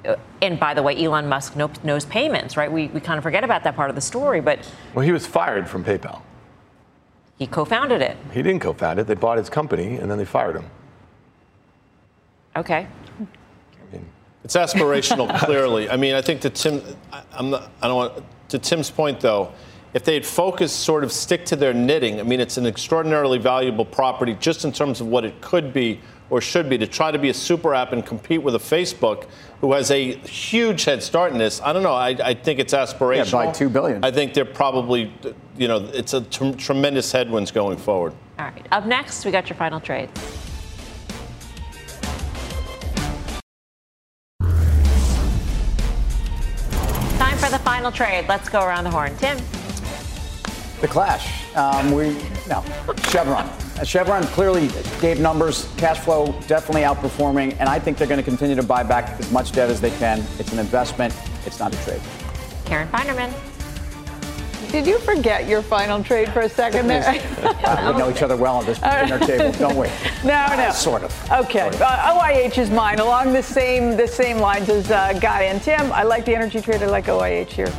[0.03, 2.71] Uh, and by the way, Elon Musk knows payments, right?
[2.71, 4.59] We, we kind of forget about that part of the story, but.
[4.95, 6.21] Well, he was fired from PayPal.
[7.37, 8.17] He co founded it.
[8.31, 9.07] He didn't co found it.
[9.07, 10.65] They bought his company and then they fired him.
[12.55, 12.87] Okay.
[14.43, 15.89] It's aspirational, clearly.
[15.89, 16.81] I mean, I think to Tim,
[17.33, 19.51] I'm not, I don't want to Tim's point though.
[19.93, 22.21] If they'd focus, sort of stick to their knitting.
[22.21, 25.99] I mean, it's an extraordinarily valuable property just in terms of what it could be
[26.29, 26.77] or should be.
[26.77, 29.27] To try to be a super app and compete with a Facebook,
[29.59, 31.61] who has a huge head start in this.
[31.61, 31.93] I don't know.
[31.93, 33.31] I, I think it's aspirational.
[33.31, 34.03] Yeah, by two billion.
[34.03, 35.13] I think they're probably,
[35.57, 38.13] you know, it's a t- tremendous headwinds going forward.
[38.39, 38.65] All right.
[38.71, 40.09] Up next, we got your final trade.
[47.81, 48.25] Final trade.
[48.29, 49.15] Let's go around the horn.
[49.17, 49.37] Tim.
[50.81, 51.55] The Clash.
[51.55, 52.15] Um, we
[52.47, 52.63] no
[53.09, 53.49] Chevron.
[53.83, 54.69] Chevron clearly
[54.99, 55.67] gave numbers.
[55.77, 59.31] Cash flow definitely outperforming, and I think they're going to continue to buy back as
[59.31, 60.23] much debt as they can.
[60.37, 61.15] It's an investment.
[61.47, 62.01] It's not a trade.
[62.65, 63.50] Karen Finerman.
[64.71, 67.11] Did you forget your final trade for a second there?
[67.91, 69.89] we know each other well on this dinner table, don't we?
[70.23, 70.71] No, no.
[70.71, 71.31] Sort of.
[71.31, 71.59] Okay.
[71.59, 71.81] Sort of.
[71.81, 75.91] Uh, OIH is mine, along the same the same lines as uh, Guy and Tim.
[75.91, 76.81] I like the energy trade.
[76.83, 77.73] I like OIH here.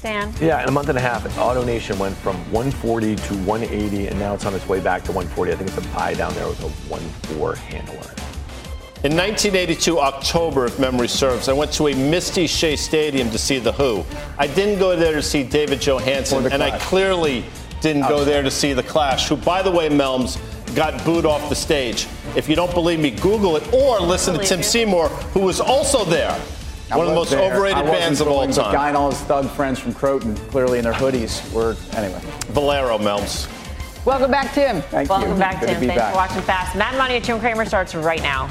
[0.00, 0.32] Dan.
[0.40, 4.34] Yeah, in a month and a half, AutoNation went from 140 to 180, and now
[4.34, 5.52] it's on its way back to 140.
[5.52, 8.25] I think it's a buy down there with a 1-4 handle on it.
[9.06, 13.60] In 1982, October, if memory serves, I went to a misty Shea Stadium to see
[13.60, 14.04] The Who.
[14.36, 17.44] I didn't go there to see David Johansen, and I clearly
[17.80, 18.24] didn't go oh.
[18.24, 20.40] there to see The Clash, who, by the way, Melms,
[20.74, 22.08] got booed off the stage.
[22.34, 26.04] If you don't believe me, Google it or listen to Tim Seymour, who was also
[26.04, 26.32] there.
[26.90, 27.48] I One of the most there.
[27.48, 28.74] overrated bands of all time.
[28.74, 32.20] Guy and all his thug friends from Croton, clearly in their hoodies, were anyway.
[32.48, 33.46] Valero Melms.
[34.04, 34.82] Welcome back, Tim.
[34.82, 35.38] Thank Welcome you.
[35.38, 35.78] back, Good Tim.
[35.78, 36.10] Thanks back.
[36.10, 36.74] for watching Fast.
[36.74, 38.50] Mad Money at Jim Cramer starts right now.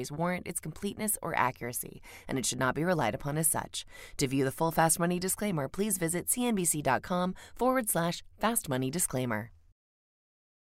[0.09, 3.85] warrant its completeness or accuracy, and it should not be relied upon as such.
[4.15, 9.51] To view the full Fast Money disclaimer, please visit cnbc.com forward slash fast money disclaimer.